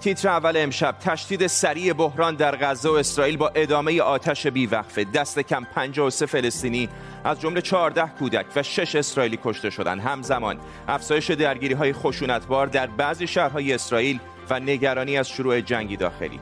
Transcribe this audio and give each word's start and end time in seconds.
تیتر 0.00 0.28
اول 0.28 0.56
امشب 0.56 0.96
تشدید 1.00 1.46
سریع 1.46 1.92
بحران 1.92 2.34
در 2.34 2.56
غزه 2.56 2.88
و 2.88 2.92
اسرائیل 2.92 3.36
با 3.36 3.48
ادامه 3.54 4.02
آتش 4.02 4.46
بیوقفه. 4.46 5.04
دست 5.04 5.38
کم 5.38 5.64
53 5.64 6.26
فلسطینی 6.26 6.88
از 7.24 7.40
جمله 7.40 7.60
14 7.60 8.06
کودک 8.18 8.46
و 8.56 8.62
6 8.62 8.96
اسرائیلی 8.96 9.38
کشته 9.44 9.70
شدند 9.70 10.00
همزمان 10.00 10.58
افزایش 10.88 11.30
درگیری 11.30 11.74
های 11.74 11.92
خشونتبار 11.92 12.66
در 12.66 12.86
بعضی 12.86 13.26
شهرهای 13.26 13.72
اسرائیل 13.72 14.20
و 14.50 14.60
نگرانی 14.60 15.18
از 15.18 15.28
شروع 15.28 15.60
جنگی 15.60 15.96
داخلی. 15.96 16.40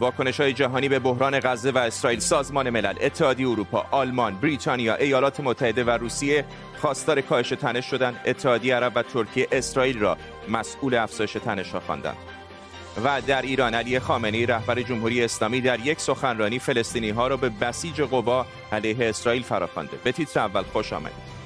واکنش 0.00 0.40
های 0.40 0.52
جهانی 0.52 0.88
به 0.88 0.98
بحران 0.98 1.40
غزه 1.40 1.70
و 1.70 1.78
اسرائیل 1.78 2.20
سازمان 2.20 2.70
ملل 2.70 2.94
اتحادیه 3.00 3.48
اروپا 3.48 3.86
آلمان 3.90 4.34
بریتانیا 4.34 4.94
ایالات 4.94 5.40
متحده 5.40 5.84
و 5.84 5.90
روسیه 5.90 6.44
خواستار 6.80 7.20
کاهش 7.20 7.48
تنش 7.48 7.86
شدند 7.86 8.20
اتحادیه 8.26 8.76
عرب 8.76 8.92
و 8.94 9.02
ترکیه 9.02 9.48
اسرائیل 9.52 9.98
را 9.98 10.16
مسئول 10.48 10.94
افزایش 10.94 11.32
تنش 11.32 11.70
ها 11.70 11.80
خواندند. 11.80 12.16
و 13.04 13.20
در 13.20 13.42
ایران 13.42 13.74
علی 13.74 13.98
خامنه‌ای 13.98 14.46
رهبر 14.46 14.82
جمهوری 14.82 15.24
اسلامی 15.24 15.60
در 15.60 15.80
یک 15.80 16.00
سخنرانی 16.00 16.58
فلسطینی 16.58 17.10
ها 17.10 17.26
را 17.26 17.36
به 17.36 17.48
بسیج 17.48 18.00
قوا 18.00 18.46
علیه 18.72 19.08
اسرائیل 19.08 19.42
فراخوانده. 19.42 19.96
به 20.04 20.12
تیتر 20.12 20.40
اول 20.40 20.62
خوش 20.62 20.92
آمدید. 20.92 21.41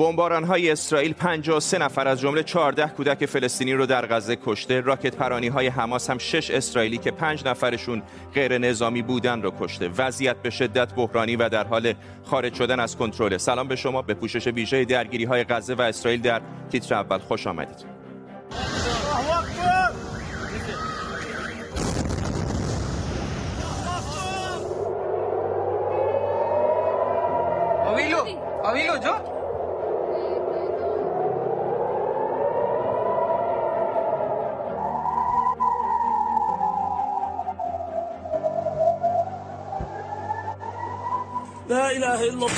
بمباران 0.00 0.44
های 0.44 0.70
اسرائیل 0.70 1.12
53 1.12 1.78
نفر 1.78 2.08
از 2.08 2.20
جمله 2.20 2.42
14 2.42 2.86
کودک 2.86 3.26
فلسطینی 3.26 3.72
رو 3.72 3.86
در 3.86 4.06
غزه 4.06 4.36
کشته. 4.36 4.80
راکت 4.80 5.16
پرانی 5.16 5.48
های 5.48 5.66
حماس 5.66 6.10
هم 6.10 6.18
6 6.18 6.50
اسرائیلی 6.50 6.98
که 6.98 7.10
5 7.10 7.46
نفرشون 7.46 8.02
غیر 8.34 8.58
نظامی 8.58 9.02
بودن 9.02 9.42
رو 9.42 9.52
کشته. 9.60 9.90
وضعیت 9.98 10.36
به 10.36 10.50
شدت 10.50 10.94
بحرانی 10.94 11.36
و 11.36 11.48
در 11.48 11.66
حال 11.66 11.94
خارج 12.24 12.54
شدن 12.54 12.80
از 12.80 12.96
کنترل 12.96 13.36
سلام 13.36 13.68
به 13.68 13.76
شما. 13.76 14.02
به 14.02 14.14
پوشش 14.14 14.46
ویژه 14.46 14.84
درگیری 14.84 15.24
های 15.24 15.44
غزه 15.44 15.74
و 15.74 15.82
اسرائیل 15.82 16.20
در 16.20 16.40
تیتر 16.70 16.94
اول 16.94 17.18
خوش 17.18 17.46
آمدید. 17.46 17.84
لا 28.10 28.24
إله 28.74 28.98
إلا 28.98 29.39
لا 41.70 41.90
إله 41.92 42.14
إلا 42.14 42.32
الله. 42.32 42.50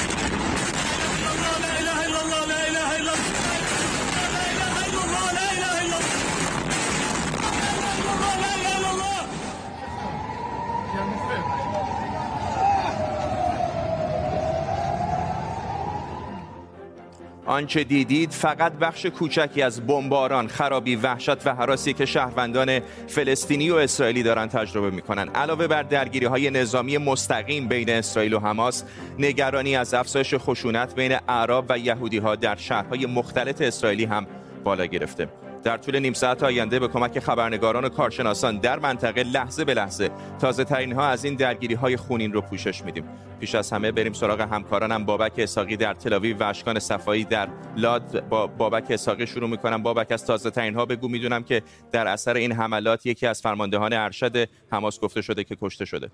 آنچه 17.52 17.84
دیدید 17.84 18.30
فقط 18.30 18.72
بخش 18.72 19.06
کوچکی 19.06 19.62
از 19.62 19.86
بمباران، 19.86 20.48
خرابی، 20.48 20.96
وحشت 20.96 21.46
و 21.46 21.54
حراسی 21.54 21.92
که 21.92 22.06
شهروندان 22.06 22.80
فلسطینی 23.06 23.70
و 23.70 23.74
اسرائیلی 23.74 24.22
دارند 24.22 24.50
تجربه 24.50 24.90
می‌کنند. 24.90 25.30
علاوه 25.36 25.66
بر 25.66 25.82
درگیری 25.82 26.26
های 26.26 26.50
نظامی 26.50 26.98
مستقیم 26.98 27.68
بین 27.68 27.90
اسرائیل 27.90 28.34
و 28.34 28.38
حماس، 28.38 28.84
نگرانی 29.18 29.76
از 29.76 29.94
افزایش 29.94 30.34
خشونت 30.34 30.94
بین 30.94 31.18
اعراب 31.28 31.66
و 31.68 31.78
یهودی 31.78 32.18
ها 32.18 32.36
در 32.36 32.56
شهرهای 32.56 33.06
مختلف 33.06 33.60
اسرائیلی 33.60 34.04
هم 34.04 34.26
بالا 34.64 34.86
گرفته. 34.86 35.28
در 35.62 35.76
طول 35.76 35.98
نیم 35.98 36.12
ساعت 36.12 36.42
آینده 36.42 36.78
به 36.78 36.88
کمک 36.88 37.18
خبرنگاران 37.18 37.84
و 37.84 37.88
کارشناسان 37.88 38.58
در 38.58 38.78
منطقه 38.78 39.22
لحظه 39.22 39.64
به 39.64 39.74
لحظه 39.74 40.10
تازه 40.40 40.64
ترین 40.64 40.92
ها 40.92 41.06
از 41.06 41.24
این 41.24 41.34
درگیری 41.34 41.74
های 41.74 41.96
خونین 41.96 42.32
رو 42.32 42.40
پوشش 42.40 42.84
میدیم. 42.84 43.04
پیش 43.40 43.54
از 43.54 43.72
همه 43.72 43.92
بریم 43.92 44.12
سراغ 44.12 44.40
همکارانم 44.40 45.04
بابک 45.04 45.32
اساقی 45.38 45.76
در 45.76 45.94
تلاوی 45.94 46.32
و 46.32 46.42
اشکان 46.42 46.78
صفایی 46.78 47.24
در 47.24 47.48
لاد. 47.76 48.28
با 48.28 48.46
بابک 48.46 48.90
اساقی 48.90 49.26
شروع 49.26 49.50
می‌کنم. 49.50 49.82
بابک 49.82 50.12
از 50.12 50.26
تازه 50.26 50.50
ترین 50.50 50.74
ها 50.74 50.86
بگو. 50.86 51.08
می‌دونم 51.08 51.42
که 51.42 51.62
در 51.92 52.06
اثر 52.06 52.34
این 52.34 52.52
حملات 52.52 53.06
یکی 53.06 53.26
از 53.26 53.42
فرماندهان 53.42 53.92
ارشد 53.92 54.48
حماس 54.72 55.00
گفته 55.00 55.22
شده 55.22 55.44
که 55.44 55.56
کشته 55.60 55.84
شده. 55.84 56.10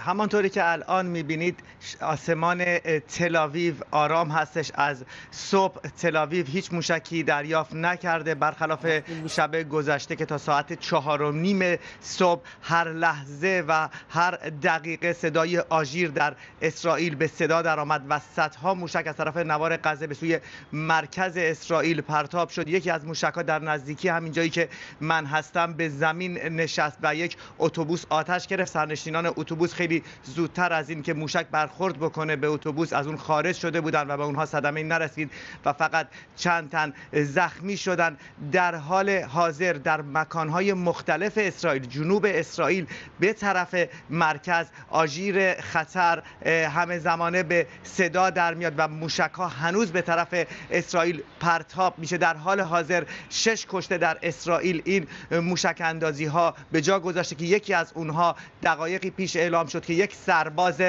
همانطوری 0.00 0.50
که 0.50 0.70
الان 0.70 1.06
می‌بینید 1.06 1.60
آسمان 2.00 2.78
تلاویو 2.98 3.74
آرام 3.90 4.30
هستش. 4.30 4.70
از 4.74 5.04
صبح 5.30 5.80
تلاویو 5.80 6.46
هیچ 6.46 6.72
موشکی 6.72 7.22
دریافت 7.22 7.74
نکرده. 7.74 8.34
برخلاف 8.34 8.86
شب 9.28 9.68
گذشته 9.68 10.16
که 10.16 10.24
تا 10.24 10.38
ساعت 10.38 10.72
چهار 10.80 11.22
و 11.22 11.32
نیم 11.32 11.78
صبح 12.00 12.42
هر 12.62 12.92
لحظه 12.92 13.64
و 13.68 13.88
هر 14.10 14.30
دقیقه 14.62 15.12
صدای 15.12 15.58
آژیر 15.58 16.10
در 16.10 16.34
اسرائیل 16.62 17.14
به 17.14 17.26
صدا 17.26 17.62
درآمد 17.62 18.02
و 18.08 18.20
صدها 18.36 18.74
موشک 18.74 19.06
از 19.06 19.16
طرف 19.16 19.36
نوار 19.36 19.76
غزه 19.76 20.06
به 20.06 20.14
سوی 20.14 20.38
مرکز 20.72 21.36
اسرائیل 21.36 22.00
پرتاب 22.00 22.48
شد. 22.48 22.68
یکی 22.68 22.90
از 22.90 23.04
موشک 23.04 23.32
ها 23.34 23.42
در 23.42 23.58
نزدیکی 23.58 24.08
همین 24.08 24.32
جایی 24.32 24.50
که 24.50 24.68
من 25.00 25.26
هستم 25.26 25.72
به 25.72 25.88
زمین 25.88 26.38
نشست 26.38 26.98
و 27.02 27.14
یک 27.14 27.36
اتوبوس 27.58 28.04
آتش 28.08 28.46
گرفت. 28.46 28.72
سرنشینان 28.72 29.32
اتوبوس 29.40 29.74
خیلی 29.74 30.02
زودتر 30.24 30.72
از 30.72 30.90
این 30.90 31.02
که 31.02 31.14
موشک 31.14 31.46
برخورد 31.46 31.98
بکنه 31.98 32.36
به 32.36 32.46
اتوبوس 32.46 32.92
از 32.92 33.06
اون 33.06 33.16
خارج 33.16 33.56
شده 33.56 33.80
بودن 33.80 34.10
و 34.10 34.16
به 34.16 34.22
اونها 34.22 34.46
صدمه 34.46 34.82
نرسید 34.82 35.30
و 35.64 35.72
فقط 35.72 36.08
چند 36.36 36.70
تن 36.70 36.92
زخمی 37.12 37.76
شدن. 37.76 38.16
در 38.52 38.74
حال 38.74 39.10
حاضر 39.10 39.72
در 39.72 40.02
مکانهای 40.02 40.72
مختلف 40.72 41.32
اسرائیل 41.36 41.86
جنوب 41.86 42.26
اسرائیل 42.28 42.86
به 43.20 43.32
طرف 43.32 43.74
مرکز 44.10 44.66
آژیر 44.90 45.60
خطر 45.60 46.22
همه 46.46 46.98
زمانه 46.98 47.42
به 47.42 47.66
صدا 47.82 48.30
در 48.30 48.54
میاد 48.54 48.74
و 48.76 48.88
موشک 48.88 49.30
ها 49.34 49.48
هنوز 49.48 49.92
به 49.92 50.02
طرف 50.02 50.46
اسرائیل 50.70 51.22
پرتاب 51.40 51.98
میشه. 51.98 52.16
در 52.16 52.36
حال 52.36 52.60
حاضر 52.60 53.04
شش 53.30 53.66
کشته 53.68 53.98
در 53.98 54.18
اسرائیل 54.22 54.82
این 54.84 55.06
موشک 55.30 55.76
اندازی 55.80 56.24
ها 56.24 56.54
به 56.72 56.80
جا 56.80 57.00
گذاشته 57.00 57.34
که 57.34 57.44
یکی 57.44 57.74
از 57.74 57.92
اونها 57.94 58.36
دقایقی 58.62 59.10
پیش 59.10 59.29
اعلام 59.36 59.66
شد 59.66 59.84
که 59.84 59.92
یک 59.92 60.14
سرباز 60.26 60.82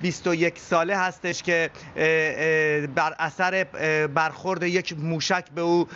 21 0.00 0.58
ساله 0.58 0.96
هستش 0.96 1.42
که 1.42 1.70
بر 2.94 3.14
اثر 3.18 3.64
برخورد 4.14 4.62
یک 4.62 4.98
موشک 4.98 5.44
به 5.54 5.60
او 5.60 5.88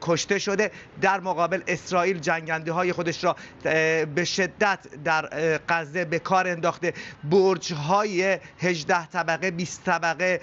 کشته 0.00 0.38
شده. 0.38 0.70
در 1.00 1.20
مقابل 1.20 1.62
اسرائیل 1.66 2.18
جنگنده 2.18 2.72
های 2.72 2.92
خودش 2.92 3.24
را 3.24 3.36
به 4.14 4.24
شدت 4.24 4.78
در 5.04 5.28
غزه 5.68 6.04
به 6.04 6.18
کار 6.18 6.48
انداخته. 6.48 6.94
برج 7.24 7.72
های 7.72 8.38
18 8.58 9.06
طبقه 9.06 9.50
20 9.50 9.84
طبقه 9.84 10.40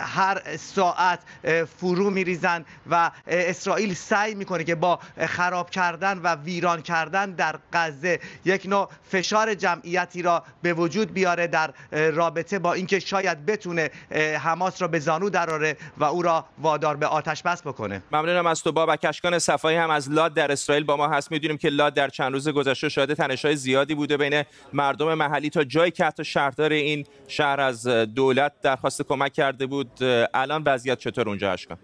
هر 0.00 0.56
ساعت 0.56 1.20
فرو 1.78 2.10
میریزن 2.10 2.64
و 2.90 3.10
اسرائیل 3.26 3.94
سعی 3.94 4.34
می‌کنه 4.34 4.64
که 4.64 4.74
با 4.74 4.98
خراب 5.26 5.70
کردن 5.70 6.18
و 6.18 6.34
ویران 6.34 6.82
کردن 6.82 7.30
در 7.30 7.58
غزه 7.72 8.20
یک 8.44 8.66
نوع 8.66 8.88
فشار 9.10 9.54
جمعیتی 9.82 10.22
را 10.22 10.42
به 10.62 10.74
وجود 10.74 11.12
بیاره 11.12 11.46
در 11.46 11.70
رابطه 11.92 12.58
با 12.58 12.72
اینکه 12.72 13.00
شاید 13.00 13.46
بتونه 13.46 13.90
حماس 14.40 14.82
را 14.82 14.88
به 14.88 14.98
زانو 14.98 15.30
دراره 15.30 15.76
و 15.98 16.04
او 16.04 16.22
را 16.22 16.44
وادار 16.58 16.96
به 16.96 17.06
آتش 17.06 17.42
بس 17.42 17.62
بکنه. 17.62 18.02
ممنونم 18.12 18.46
از 18.46 18.62
تو 18.62 18.72
بابک. 18.72 19.04
اشکان 19.04 19.38
صفایی 19.38 19.76
هم 19.76 19.90
از 19.90 20.10
لاد 20.10 20.34
در 20.34 20.52
اسرائیل 20.52 20.84
با 20.84 20.96
ما 20.96 21.08
هست. 21.08 21.32
می‌دونیم 21.32 21.56
که 21.56 21.68
لاد 21.68 21.94
در 21.94 22.08
چند 22.08 22.32
روز 22.32 22.48
گذشته 22.48 22.88
شاهد 22.88 23.14
تنش‌های 23.14 23.56
زیادی 23.56 23.94
بوده 23.94 24.16
بین 24.16 24.42
مردم 24.72 25.14
محلی 25.14 25.50
تا 25.50 25.64
جایی 25.64 25.90
که 25.90 26.04
حتی 26.04 26.24
شهردار 26.24 26.72
این 26.72 27.06
شهر 27.28 27.60
از 27.60 27.86
دولت 27.86 28.52
درخواست 28.62 29.02
کمک 29.02 29.32
کرده 29.32 29.66
بود. 29.66 29.90
الان 30.34 30.62
وضعیت 30.66 30.98
چطور 30.98 31.28
اونجا 31.28 31.52
اشکان؟ 31.52 31.78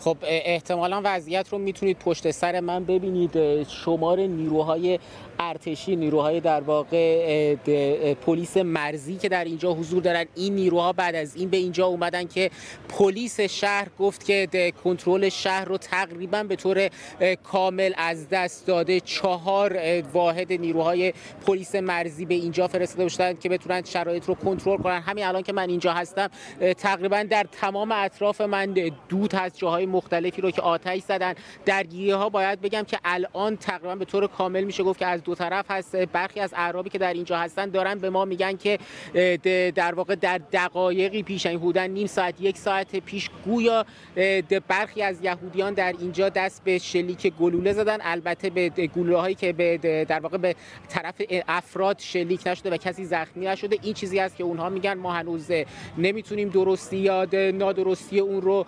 خب 0.00 0.16
احتمالا 0.22 1.00
وضعیت 1.04 1.48
رو 1.48 1.58
می‌تونید 1.58 1.98
پشت 1.98 2.30
سر 2.30 2.60
من 2.60 2.84
ببینید. 2.84 3.62
شمار 3.68 4.18
نیروهای 4.18 4.98
ارتشی 5.38 5.96
نیروهای 5.96 6.40
در 6.40 6.60
واقع 6.60 7.54
پلیس 8.14 8.56
مرزی 8.56 9.16
که 9.16 9.28
در 9.28 9.44
اینجا 9.44 9.72
حضور 9.72 10.02
دارن. 10.02 10.24
این 10.34 10.54
نیروها 10.54 10.92
بعد 10.92 11.14
از 11.14 11.36
این 11.36 11.48
به 11.48 11.56
اینجا 11.56 11.86
اومدن 11.86 12.24
که 12.24 12.50
پلیس 12.88 13.40
شهر 13.40 13.88
گفت 13.98 14.24
که 14.24 14.72
کنترل 14.84 15.28
شهر 15.28 15.64
رو 15.64 15.78
تقریبا 15.78 16.42
به 16.42 16.56
طور 16.56 16.88
کامل 17.44 17.92
از 17.96 18.28
دست 18.28 18.66
داده. 18.66 19.00
چهار 19.00 20.02
واحد 20.12 20.52
نیروهای 20.52 21.12
پلیس 21.46 21.74
مرزی 21.74 22.24
به 22.24 22.34
اینجا 22.34 22.68
فرستاده 22.68 23.04
بودند 23.04 23.40
که 23.40 23.48
بتونن 23.48 23.82
شرایط 23.84 24.24
رو 24.24 24.34
کنترل 24.34 24.76
کنن. 24.76 25.00
همین 25.00 25.24
الان 25.24 25.42
که 25.42 25.52
من 25.52 25.68
اینجا 25.68 25.92
هستم 25.92 26.28
تقریبا 26.78 27.22
در 27.30 27.46
تمام 27.52 27.92
اطراف 27.92 28.40
من 28.40 28.74
دود 29.08 29.34
هست 29.34 29.58
جاهای 29.58 29.86
مختلفی 29.86 30.42
رو 30.42 30.50
که 30.50 30.62
آتش 30.62 31.00
زدن. 31.00 31.34
درگیری 31.66 32.10
ها 32.10 32.28
باید 32.28 32.60
بگم 32.60 32.82
که 32.82 32.98
الان 33.04 33.56
تقریبا 33.56 33.94
به 33.94 34.04
طور 34.04 34.26
کامل 34.26 34.64
میشه 34.64 34.82
گفت 34.82 34.98
که 34.98 35.06
از 35.06 35.22
دو 35.22 35.31
طرف 35.34 35.70
هست. 35.70 35.96
برخی 35.96 36.40
از 36.40 36.54
اعرابی 36.56 36.90
که 36.90 36.98
در 36.98 37.12
اینجا 37.12 37.38
هستن 37.38 37.70
دارن 37.70 37.98
به 37.98 38.10
ما 38.10 38.24
میگن 38.24 38.56
که 38.56 38.78
در 39.74 39.94
واقع 39.94 40.14
در 40.14 40.40
دقایقی 40.52 41.22
پیش 41.22 41.46
این 41.46 41.58
بودن 41.58 41.90
نیم 41.90 42.06
ساعت 42.06 42.40
یک 42.40 42.58
ساعت 42.58 42.96
پیش 42.96 43.30
گویا 43.44 43.86
برخی 44.68 45.02
از 45.02 45.22
یهودیان 45.22 45.74
در 45.74 45.94
اینجا 46.00 46.28
دست 46.28 46.64
به 46.64 46.78
شلیک 46.78 47.32
گلوله 47.40 47.72
زدن. 47.72 47.98
البته 48.00 48.50
به 48.50 48.68
گلوله 48.68 49.16
هایی 49.16 49.34
که 49.34 49.52
به 49.52 50.04
در 50.08 50.20
واقع 50.20 50.36
به 50.36 50.54
طرف 50.88 51.14
افراد 51.48 51.98
شلیک 51.98 52.46
نشده 52.46 52.70
و 52.70 52.76
کسی 52.76 53.04
زخمی 53.04 53.46
نشده 53.46 53.78
این 53.82 53.94
چیزی 53.94 54.18
است 54.18 54.36
که 54.36 54.44
اونها 54.44 54.68
میگن. 54.68 54.94
ما 54.94 55.12
هنوز 55.12 55.50
نمی‌تونیم 55.98 56.48
درستی 56.48 56.96
یا 56.96 57.26
نادرستی 57.54 58.20
اون 58.20 58.42
رو 58.42 58.66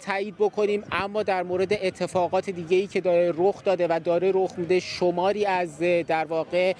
تایید 0.00 0.34
بکنیم. 0.38 0.84
اما 0.92 1.22
در 1.22 1.42
مورد 1.42 1.72
اتفاقات 1.72 2.50
دیگه 2.50 2.76
ای 2.76 2.86
که 2.86 3.00
داره 3.00 3.34
رخ 3.36 3.64
داده 3.64 3.86
و 3.90 4.00
داره 4.04 4.32
رخ 4.34 4.52
میده 4.56 4.80
شماری 4.80 5.46
از 5.46 5.82
در 6.02 6.24
واقع 6.24 6.72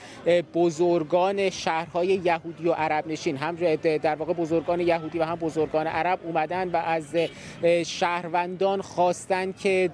بزرگان 0.54 1.50
شهرهای 1.50 2.06
یهودی 2.06 2.68
و 2.68 2.72
عرب 2.72 3.06
نشین. 3.06 3.36
هم 3.36 3.54
در 4.02 4.14
واقع 4.14 4.32
بزرگان 4.32 4.80
یهودی 4.80 5.18
و 5.18 5.24
هم 5.24 5.36
بزرگان 5.36 5.86
عرب 5.86 6.18
اومدن 6.22 6.68
و 6.68 6.76
از 6.76 7.16
شهروندان 7.86 8.82
خواستن 8.82 9.52
که 9.52 9.90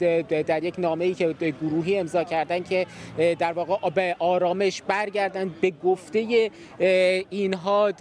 در 0.46 0.64
یک 0.64 0.74
نامه 0.78 1.04
ای 1.04 1.14
که 1.14 1.54
گروهی 1.62 1.98
امضا 1.98 2.24
کردن 2.24 2.62
که 2.62 2.86
در 3.38 3.52
واقع 3.52 3.90
به 3.90 4.16
آرامش 4.18 4.82
برگردن. 4.82 5.54
به 5.60 5.70
گفته 5.70 6.50
اینها 7.30 7.92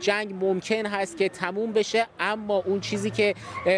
جنگ 0.00 0.34
ممکن 0.44 0.86
هست 0.86 1.16
که 1.16 1.28
تموم 1.28 1.72
بشه 1.72 2.06
اما 2.20 2.62
اون 2.66 2.80
چیزی 2.80 3.10
که 3.10 3.34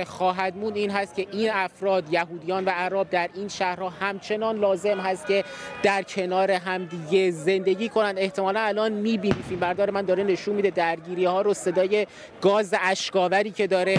خواهد 0.06 0.56
مون 0.56 0.74
این 0.74 0.90
هست 0.90 1.14
که 1.14 1.26
این 1.32 1.50
افراد 1.50 2.12
یهودیان 2.12 2.64
و 2.64 2.70
عرب 2.70 3.10
در 3.10 3.30
این 3.34 3.48
شهرها 3.48 3.88
همچنان 3.88 4.56
لازم 4.56 5.00
هست 5.00 5.26
که 5.26 5.44
در 5.82 6.02
کنار 6.02 6.50
همدیگه 6.74 7.30
زندگی 7.30 7.88
کنند 7.88 8.18
احتمالا 8.18 8.60
الان 8.60 8.92
می‌بینی 8.92 9.42
فیلم 9.48 9.60
بردار 9.60 9.90
من 9.90 10.02
داره 10.02 10.24
نشون 10.24 10.54
میده 10.54 10.70
درگیری 10.70 11.24
ها 11.24 11.42
رو 11.42 11.54
صدای 11.54 12.06
گاز 12.40 12.74
اشکاوری 12.80 13.50
که 13.50 13.66
داره 13.66 13.98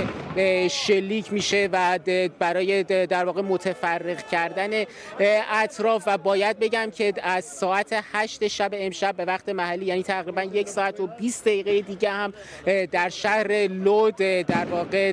شلیک 0.70 1.34
میشه 1.34 1.70
و 1.72 2.00
برای 2.40 2.84
در 2.84 3.26
واقع 3.26 3.42
متفرق 3.42 4.28
کردن 4.28 4.84
اطراف. 5.52 6.04
و 6.06 6.18
باید 6.18 6.60
بگم 6.60 6.92
که 6.92 7.14
از 7.24 7.46
ساعت 7.46 8.00
8 8.14 8.48
شب 8.48 8.70
امشب 8.74 9.16
به 9.16 9.26
وقت 9.26 9.50
محلی 9.50 9.86
یعنی 9.86 10.04
تقریبا 10.04 10.44
یک 10.44 10.70
ساعت 10.70 11.00
و 11.00 11.08
20 11.08 11.46
دقیقه 11.46 11.82
دیگه 11.82 12.10
هم 12.10 12.34
در 12.92 13.10
شهر 13.10 13.68
لود 13.68 14.16
در 14.16 14.66
واقع 14.66 15.12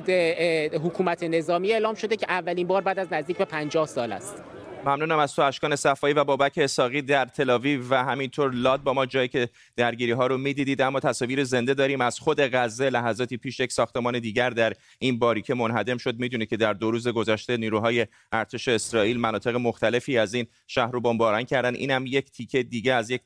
حکومت 0.77 1.23
نظامی 1.23 1.71
اعلام 1.71 1.95
شده 1.95 2.15
که 2.15 2.25
اولین 2.29 2.67
بار 2.67 2.81
بعد 2.81 2.99
از 2.99 3.13
نزدیک 3.13 3.37
به 3.37 3.45
50 3.45 3.87
سال 3.87 4.11
است. 4.11 4.50
ممنونم 4.85 5.19
از 5.19 5.35
تو 5.35 5.41
اشکان 5.41 5.75
صفایی 5.75 6.13
و 6.13 6.23
بابک 6.23 6.53
اساقی 6.57 7.01
در 7.01 7.25
تلاویو 7.25 7.81
و 7.89 8.03
همینطور 8.03 8.51
لاد 8.51 8.83
با 8.83 8.93
ما 8.93 9.05
جایی 9.05 9.27
که 9.27 9.49
درگیری 9.75 10.11
ها 10.11 10.27
رو 10.27 10.37
می‌دیدید. 10.37 10.81
اما 10.81 10.99
تصاویر 10.99 11.43
زنده 11.43 11.73
داریم 11.73 12.01
از 12.01 12.19
خود 12.19 12.41
غزه 12.41 12.89
لحظاتی 12.89 13.37
پیش 13.37 13.59
یک 13.59 13.71
ساختمان 13.71 14.19
دیگر 14.19 14.49
در 14.49 14.73
این 14.99 15.19
باریکه 15.19 15.53
منهدم 15.53 15.97
شد. 15.97 16.19
می‌دونید 16.19 16.49
که 16.49 16.57
در 16.57 16.73
دو 16.73 16.91
روز 16.91 17.07
گذشته 17.07 17.57
نیروهای 17.57 18.07
ارتش 18.31 18.67
اسرائیل 18.67 19.19
مناطق 19.19 19.55
مختلفی 19.55 20.17
از 20.17 20.33
این 20.33 20.47
شهر 20.67 20.91
رو 20.91 21.01
بمباران 21.01 21.43
کردن. 21.43 21.75
اینم 21.75 22.05
یک 22.07 22.31
تیکه 22.31 22.63
دیگه 22.63 22.93
از 22.93 23.09
یک 23.09 23.21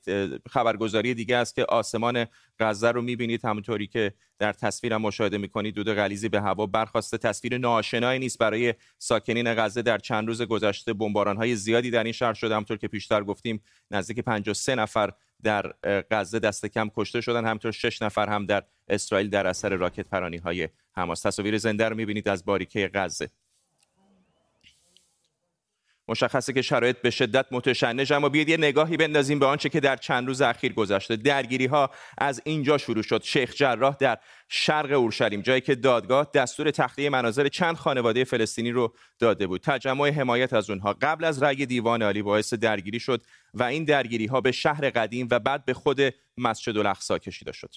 خبرگزاری 0.50 1.14
دیگه 1.14 1.36
است 1.36 1.56
که 1.56 1.66
آسمان 1.66 2.26
غزه 2.60 2.92
رو 2.92 3.02
می‌بینید. 3.02 3.46
همونطوری 3.46 3.88
که 3.88 4.14
در 4.40 4.54
تصویرم 4.54 5.02
مشاهده 5.02 5.38
می‌کنید. 5.38 5.76
دود 5.76 5.94
غلیزی 5.94 6.30
به 6.30 6.42
هوا 6.42 6.66
برخواسته. 6.66 7.18
تصویر 7.18 7.58
ناآشنایی 7.58 8.20
نیست 8.20 8.40
برای 8.40 8.74
ساکنین 8.98 9.54
غزه. 9.54 9.82
در 9.82 9.98
چند 9.98 10.28
روز 10.28 10.42
گذشته 10.42 10.94
بمباران 10.94 11.45
های 11.46 11.56
زیادی 11.56 11.92
در 11.92 12.04
این 12.04 12.14
شهر 12.14 12.34
شده. 12.34 12.54
همونطور 12.54 12.78
که 12.78 12.88
پیشتر 12.88 13.24
گفتیم 13.24 13.62
نزدیک 13.92 14.20
53 14.20 14.76
نفر 14.76 15.12
در 15.44 15.74
غزه 16.12 16.40
دست 16.40 16.66
کم 16.66 16.90
کشته 16.96 17.22
شدن. 17.22 17.46
همطور 17.46 17.72
6 17.72 18.02
نفر 18.02 18.30
هم 18.30 18.46
در 18.46 18.64
اسرائیل 18.90 19.30
در 19.30 19.48
اثر 19.48 19.70
راکت 19.70 20.10
پرانی 20.10 20.38
های 20.38 20.70
حماس. 20.96 21.22
تصاویر 21.22 21.58
زنده 21.58 21.90
رو 21.90 21.96
می‌بینید 21.96 22.30
از 22.30 22.46
باریکه 22.46 22.92
غزه. 22.94 23.30
مشخصه 26.08 26.54
که 26.54 26.62
شرایط 26.62 26.98
به 26.98 27.10
شدت 27.10 27.46
متشنج 27.52 28.14
اما 28.14 28.30
بیاید 28.30 28.50
یه 28.50 28.58
نگاهی 28.58 28.98
بندازیم 28.98 29.40
به 29.40 29.46
آنچه 29.46 29.70
که 29.70 29.80
در 29.80 29.96
چند 29.96 30.28
روز 30.28 30.42
اخیر 30.42 30.74
گذشته. 30.74 31.16
درگیری 31.16 31.66
ها 31.66 31.90
از 32.18 32.42
اینجا 32.46 32.78
شروع 32.78 33.04
شد. 33.04 33.24
شیخ 33.24 33.54
جراح 33.54 33.96
در 34.00 34.18
شرق 34.50 34.92
اورشلیم 34.92 35.42
جایی 35.42 35.62
که 35.62 35.76
دادگاه 35.76 36.28
دستور 36.34 36.72
تخلیه 36.72 37.10
مناظر 37.10 37.48
چند 37.48 37.76
خانواده 37.76 38.24
فلسطینی 38.24 38.72
رو 38.72 38.94
داده 39.20 39.48
بود. 39.48 39.62
تجمع 39.62 40.10
حمایت 40.10 40.54
از 40.54 40.70
اونها. 40.70 40.96
قبل 41.02 41.24
از 41.24 41.44
رأی 41.44 41.66
دیوان 41.66 42.02
عالی 42.02 42.22
باعث 42.22 42.54
درگیری 42.54 43.00
شد 43.00 43.22
و 43.54 43.64
این 43.64 43.84
درگیری 43.84 44.26
ها 44.26 44.42
به 44.42 44.52
شهر 44.52 44.90
قدیم 44.90 45.28
و 45.32 45.40
بعد 45.40 45.66
به 45.66 45.74
خود 45.74 46.02
مسجد 46.38 46.78
الاقصی 46.78 47.20
کشیده 47.20 47.52
شد. 47.52 47.76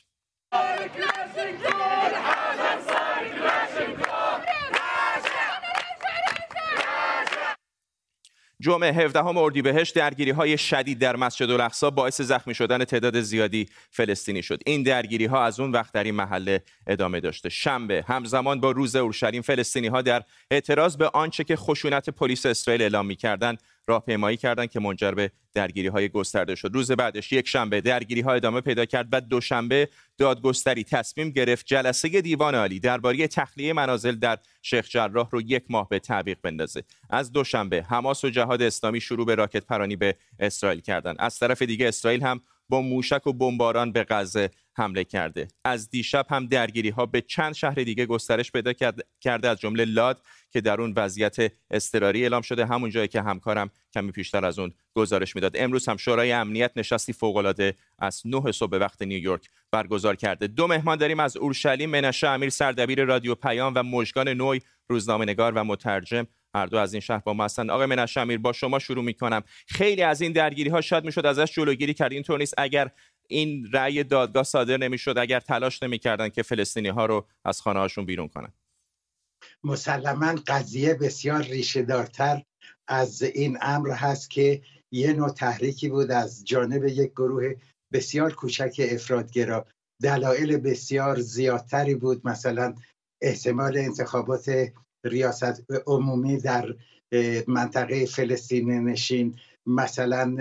جمعه 8.61 8.93
17 8.93 9.27
اردیبهشت 9.27 9.95
درگیری 9.95 10.31
های 10.31 10.59
شدید 10.59 10.99
در 10.99 11.17
مسجد 11.17 11.51
الاقصا 11.51 11.91
باعث 11.91 12.21
زخمی 12.21 12.55
شدن 12.55 12.85
تعداد 12.85 13.21
زیادی 13.21 13.67
فلسطینی 13.91 14.43
شد. 14.43 14.61
این 14.67 14.83
درگیری 14.83 15.25
ها 15.27 15.45
از 15.45 15.61
اون 15.61 15.73
وقت 15.73 15.93
در 15.93 16.05
این 16.05 16.15
محله 16.15 16.63
ادامه 16.87 17.21
داشته. 17.21 17.49
شنبه 17.49 18.05
همزمان 18.09 18.61
با 18.61 18.71
روز 18.71 18.97
اورشلیم 18.97 19.43
فلسطینی 19.43 19.87
ها 19.87 20.03
در 20.03 20.23
اعتراض 20.51 20.97
به 20.97 21.09
آنچه 21.09 21.45
که 21.45 21.57
خشونت 21.57 22.11
پلیس 22.11 22.47
اسرائیل 22.47 22.83
اعلام 22.83 23.07
می‌کردند 23.07 23.59
راهپیمایی 23.89 24.37
کردند 24.37 24.71
که 24.71 24.81
منجر 24.81 25.13
به 25.13 25.31
درگیری 25.55 25.89
های 25.89 26.09
گسترده 26.09 26.55
شد. 26.55 26.71
روز 26.75 26.93
بعدش 26.93 27.33
یک 27.33 27.49
شنبه 27.49 27.81
درگیری 27.81 28.21
ها 28.21 28.33
ادامه 28.33 28.61
پیدا 28.61 28.85
کرد 28.85 29.09
و 29.13 29.21
دوشنبه 29.21 29.89
دادگستری 30.19 30.85
تصمیم 30.85 31.31
گرفت 31.31 31.67
جلسه 31.67 32.09
دیوان 32.09 32.55
عالی 32.55 32.81
درباره 32.81 33.29
تخلیه 33.29 33.73
منازل 33.73 34.15
در 34.15 34.39
شیخ 34.63 34.89
جراح 34.89 35.29
رو 35.31 35.41
یک 35.41 35.65
ماه 35.69 35.89
به 35.89 35.99
تعویق 35.99 36.39
بندازه. 36.43 36.83
از 37.11 37.33
دوشنبه 37.33 37.83
حماس 37.83 38.25
و 38.25 38.31
جهاد 38.31 38.63
اسلامی 38.63 39.01
شروع 39.01 39.27
به 39.27 39.35
راکت 39.35 39.67
پرانی 39.67 39.97
به 39.97 40.15
اسرائیل 40.39 40.81
کردند 40.81 41.17
از 41.19 41.39
طرف 41.39 41.63
دیگه 41.63 41.89
اسرائیل 41.89 42.23
هم 42.23 42.41
با 42.69 42.81
موشک 42.81 43.27
و 43.27 43.33
بمباران 43.33 43.93
به 43.93 44.07
غزه 44.11 44.51
حمله 44.77 45.05
کرده. 45.05 45.49
از 45.65 45.91
دیشب 45.91 46.27
هم 46.31 46.47
درگیری 46.47 46.89
ها 46.89 47.07
به 47.07 47.21
چند 47.21 47.55
شهر 47.55 47.75
دیگه 47.75 48.07
گسترش 48.07 48.53
پیدا 48.53 48.73
کرده 49.21 49.49
از 49.49 49.61
جمله 49.61 49.85
لاد 49.85 50.23
که 50.51 50.61
در 50.61 50.81
اون 50.81 50.93
وضعیت 50.97 51.37
اضطراری 51.71 52.23
اعلام 52.23 52.43
شده. 52.43 52.67
همون 52.67 52.91
جایی 52.91 53.09
که 53.09 53.23
همکارم 53.23 53.71
کمی 53.95 54.13
پیشتر 54.13 54.45
از 54.45 54.59
اون 54.59 54.73
گزارش 54.95 55.37
می‌داد. 55.37 55.57
امروز 55.57 55.89
هم 55.89 55.97
شورای 55.97 56.33
امنیت 56.33 56.73
نشستی 56.77 57.13
فوق 57.13 57.37
العاده 57.37 57.75
از 57.99 58.23
9 58.25 58.53
صبح 58.53 58.77
وقت 58.77 59.03
نیویورک 59.03 59.51
برگزار 59.73 60.17
کرده. 60.17 60.47
دو 60.47 60.67
مهمان 60.67 60.99
داریم 60.99 61.21
از 61.21 61.37
اورشلیم 61.37 61.91
منشه 61.91 62.29
امیر 62.29 62.49
سردبیر 62.49 63.05
رادیو 63.05 63.35
پیام 63.35 63.73
و 63.77 63.83
مژگان 63.83 64.29
نوی 64.29 64.61
روزنامه 64.89 65.25
نگار 65.25 65.53
و 65.53 65.65
مترجم 65.65 66.27
هر 66.55 66.67
دو 66.67 66.77
از 66.77 66.95
این 66.95 67.01
شهر 67.01 67.19
با 67.19 67.33
ما 67.33 67.45
هستند 67.45 67.71
آقای 67.71 67.87
منشه 67.87 68.21
امیر 68.21 68.39
با 68.39 68.53
شما 68.53 68.79
شروع 68.79 69.05
می‌کنم. 69.05 69.43
خیلی 69.69 70.03
از 70.03 70.21
این 70.21 70.33
درگیری 70.33 70.71
ها 70.71 70.81
شاید 70.81 71.05
می‌شد 71.05 71.27
ازش 71.27 71.53
جلوگیری 71.53 71.95
کرد. 71.95 72.13
اینطور 72.13 72.39
نیست. 72.39 72.55
اگر 72.59 72.91
این 73.29 73.69
رأی 73.73 74.05
دادگاه 74.05 74.43
صادر 74.43 74.77
نمی‌شد 74.77 75.19
اگر 75.19 75.41
تلاش 75.41 75.83
نمی‌کردن 75.83 76.29
که 76.29 76.43
فلسطینی 76.43 76.89
ها 76.89 77.07
رو 77.07 77.27
از 77.45 77.61
خانه 77.61 77.81
هاشون 77.81 78.07
بیرون 78.07 78.29
کنن. 78.29 78.53
مسلما 79.65 80.35
قضیه 80.47 80.95
بسیار 80.95 81.43
ریشه 81.43 81.83
دارتر 81.83 82.43
از 82.89 83.23
این 83.23 83.59
امر 83.61 83.91
هست 83.91 84.31
که 84.31 84.63
یه 84.93 85.13
نوع 85.13 85.31
تحریکی 85.31 85.89
بود 85.89 86.11
از 86.11 86.45
جانب 86.45 86.85
یک 86.85 87.11
گروه 87.11 87.55
بسیار 87.93 88.33
کوچک 88.33 88.81
افرادگرا. 88.91 89.67
دلایل 90.03 90.57
بسیار 90.57 91.21
زیادتری 91.21 91.95
بود. 91.95 92.27
مثلا 92.27 92.75
احتمال 93.23 93.79
انتخابات 93.79 94.51
ریاست 95.05 95.65
عمومی 95.87 96.37
در 96.37 96.75
منطقه 97.47 98.07
فلسطین 98.07 98.71
نشین. 98.71 99.39
مثلا 99.67 100.37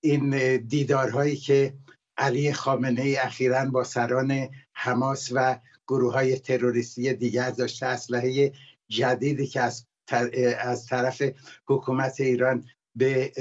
این 0.00 0.56
دیدارهایی 0.56 1.36
که 1.36 1.74
علی 2.18 2.52
خامنه 2.52 3.02
ای 3.02 3.16
اخیرا 3.16 3.64
با 3.64 3.84
سران 3.84 4.48
حماس 4.72 5.30
و 5.32 5.58
گروه 5.88 6.12
های 6.12 6.38
تروریستی 6.38 7.12
دیگر 7.12 7.50
داشته 7.50 7.86
اسلحه 7.86 8.52
جدیدی 8.88 9.46
که 9.46 9.60
از, 9.60 9.86
از 10.58 10.86
طرف 10.86 11.22
حکومت 11.68 12.20
ایران 12.20 12.64
به 12.96 13.32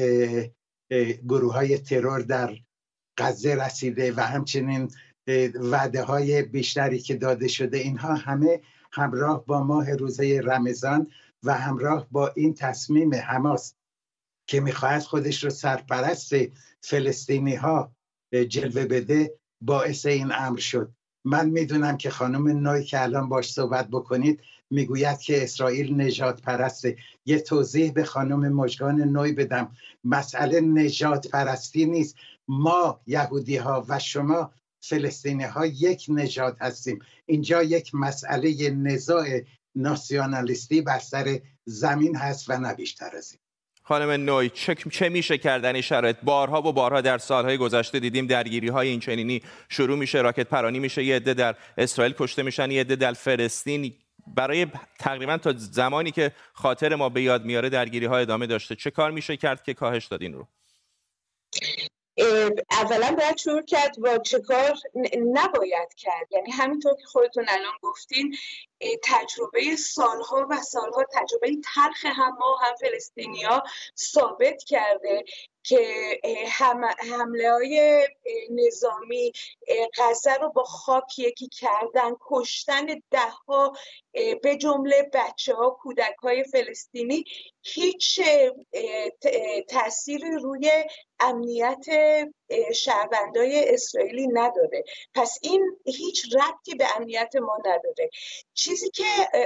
گروه 1.28 1.54
های 1.54 1.78
ترور 1.78 2.20
در 2.20 2.58
غزه 3.18 3.56
رسیده 3.56 4.14
و 4.14 4.20
همچنین 4.20 4.92
وعده 5.56 6.04
های 6.04 6.42
بیشتری 6.42 7.00
که 7.00 7.16
داده 7.16 7.48
شده 7.48 7.78
اینها 7.78 8.14
همه 8.14 8.62
همراه 8.96 9.46
با 9.46 9.64
ماه 9.64 9.96
روزه 9.96 10.42
رمضان 10.44 11.08
و 11.44 11.54
همراه 11.54 12.08
با 12.12 12.32
این 12.36 12.54
تصمیم 12.54 13.16
حماس 13.16 13.74
که 14.48 14.60
می‌خواهد 14.60 15.02
خودش 15.02 15.44
رو 15.44 15.50
سرپرست 15.50 16.34
فلسطینی 16.82 17.56
ها 17.56 17.92
جلوه 18.50 18.86
بده 18.86 19.34
باعث 19.62 20.06
این 20.06 20.32
امر 20.32 20.60
شد. 20.60 20.92
من 21.26 21.50
می‌دونم 21.50 21.98
که 21.98 22.10
خانم 22.10 22.48
نوی 22.48 22.84
که 22.84 23.02
الان 23.04 23.30
باش 23.30 23.54
صحبت 23.54 23.88
بکنید 23.88 24.42
می‌گوید 24.70 25.20
که 25.20 25.44
اسرائیل 25.44 26.02
نجات 26.02 26.42
پرسته 26.42 26.98
یه 27.26 27.40
توضیح 27.40 27.92
به 27.92 28.04
خانم 28.04 28.54
مجگان 28.54 29.02
نوی 29.02 29.32
بدم. 29.32 29.72
مسئله 30.04 30.62
نجات 30.62 31.28
پرستی 31.28 31.86
نیست. 31.86 32.16
ما 32.48 33.00
یهودی 33.08 33.58
ها 33.58 33.86
و 33.90 34.00
شما 34.00 34.52
فلسطینی 34.90 35.44
ها 35.44 35.66
یک 35.66 36.06
نجات 36.10 36.58
هستیم. 36.62 37.00
اینجا 37.26 37.64
یک 37.64 37.96
مسئله 37.96 38.70
نزاع 38.70 39.26
ناسیونالیستی 39.76 40.82
بر 40.82 41.00
سر 41.00 41.40
زمین 41.66 42.16
هست 42.16 42.50
و 42.50 42.58
نه 42.58 42.74
بیشتر 42.74 43.16
از 43.18 43.32
این. 43.32 43.40
خانم 43.88 44.12
نوی 44.12 44.50
چه, 44.50 44.76
چه 44.76 45.10
میشه 45.10 45.38
کردن 45.38 45.74
این 45.74 45.82
شرایط؟ 45.82 46.18
بارها 46.24 46.62
و 46.62 46.74
بارها 46.74 47.02
در 47.02 47.18
سالهای 47.18 47.58
گذشته 47.58 48.00
دیدیم 48.00 48.28
درگیری 48.28 48.68
های 48.68 48.88
این 48.88 49.42
شروع 49.70 49.98
میشه 49.98 50.22
راکت 50.22 50.48
پرانی 50.48 50.80
میشه 50.80 51.04
یه 51.04 51.16
عده 51.16 51.34
در 51.34 51.56
اسرائیل 51.78 52.14
کشته 52.18 52.44
میشن 52.44 52.72
یه 52.72 52.82
عده 52.82 52.96
در 52.96 53.14
فلسطین. 53.14 53.94
برای 54.28 54.68
تقریبا 55.00 55.38
تا 55.38 55.54
زمانی 55.58 56.12
که 56.12 56.32
خاطر 56.54 56.96
ما 56.96 57.10
به 57.10 57.22
یاد 57.22 57.46
میاره 57.46 57.70
درگیری 57.70 58.06
ها 58.06 58.18
ادامه 58.18 58.48
داشته. 58.48 58.76
چه 58.76 58.92
کار 58.92 59.12
میشه 59.12 59.38
کرد 59.38 59.64
که 59.64 59.74
کاهش 59.74 60.06
دادین 60.06 60.34
رو؟ 60.34 60.48
اولا 62.72 63.16
باید 63.18 63.38
شروع 63.38 63.62
کرد 63.62 64.00
با 64.00 64.18
چه 64.18 64.40
کار 64.40 64.78
نباید 65.34 65.94
کرد. 65.98 66.28
یعنی 66.32 66.52
همینطور 66.52 66.94
که 66.96 67.06
خودتون 67.06 67.46
الان 67.48 67.74
گفتین 67.82 68.38
تجربه 69.04 69.76
سالها 69.76 70.48
و 70.50 70.62
سالها 70.62 71.04
تجربه 71.14 71.48
تلخ 71.76 72.06
هم 72.06 72.38
ما 72.40 72.58
هم 72.62 72.76
فلسطینیا 72.76 73.64
ثابت 73.98 74.64
کرده. 74.64 75.24
که 75.66 75.80
حمله 77.12 77.52
های 77.52 78.08
نظامی 78.50 79.32
غزه 79.98 80.34
رو 80.34 80.50
با 80.50 80.64
خاک 80.64 81.20
یکی 81.20 81.48
کردن 81.48 82.16
کشتن 82.22 82.86
ده 83.12 83.30
ها 83.48 83.74
به 84.44 84.58
جمله 84.62 85.10
بچه 85.14 85.54
ها 85.54 85.70
کودک 85.70 86.16
های 86.24 86.44
فلسطینی 86.44 87.24
هیچ 87.62 88.20
تأثیری 89.70 90.32
روی 90.32 90.72
امنیت 91.20 91.86
شهروندای 92.76 93.74
اسرائیلی 93.74 94.28
نداره. 94.28 94.84
پس 95.14 95.40
این 95.42 95.78
هیچ 95.86 96.26
ربطی 96.36 96.76
به 96.76 96.96
امنیت 96.96 97.36
ما 97.36 97.58
نداره. 97.66 98.10
چیزی 98.54 98.90
که 98.90 99.04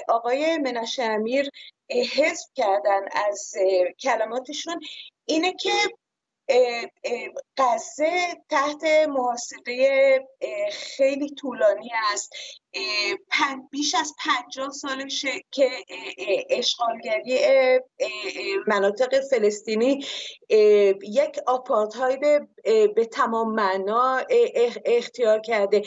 آقای 0.08 0.58
منشه 0.58 1.04
امیر 1.04 1.50
حذف 1.92 2.46
کردن 2.56 3.02
از 3.12 3.54
کلماتشون 4.00 4.80
اینه 5.26 5.54
که 5.54 5.72
غزه 7.58 8.36
تحت 8.50 8.84
محاصره 9.10 10.20
خیلی 10.72 11.36
طولانی 11.36 11.92
است. 12.14 12.34
بیش 13.72 13.96
از 13.96 14.14
پنجاه 14.20 14.70
سالشه 14.70 15.32
که 15.52 15.70
اشغالگری 16.50 17.40
مناطق 18.68 19.20
فلسطینی 19.30 20.06
یک 21.04 21.40
آپارتاید 21.48 22.20
به 22.96 23.06
تمام 23.12 23.56
معنا 23.56 24.24
اختیار 24.86 25.40
کرده. 25.40 25.82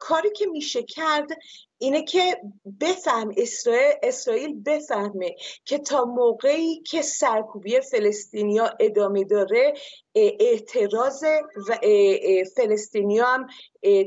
کاری 0.00 0.30
که 0.36 0.46
میشه 0.46 0.82
کرد 0.82 1.28
اینه 1.78 2.04
که 2.04 2.40
بفهم 2.80 3.32
اسرائیل, 3.36 3.92
اسرائیل 4.02 4.62
بفهمه 4.62 5.36
که 5.64 5.78
تا 5.78 6.04
موقعی 6.04 6.82
که 6.82 7.02
سرکوبی 7.02 7.80
فلسطینیا 7.80 8.74
ادامه 8.80 9.24
داره 9.24 9.74
اعتراض 10.14 11.24
و 11.68 11.76
فلسطینیا 12.56 13.26
هم 13.26 13.46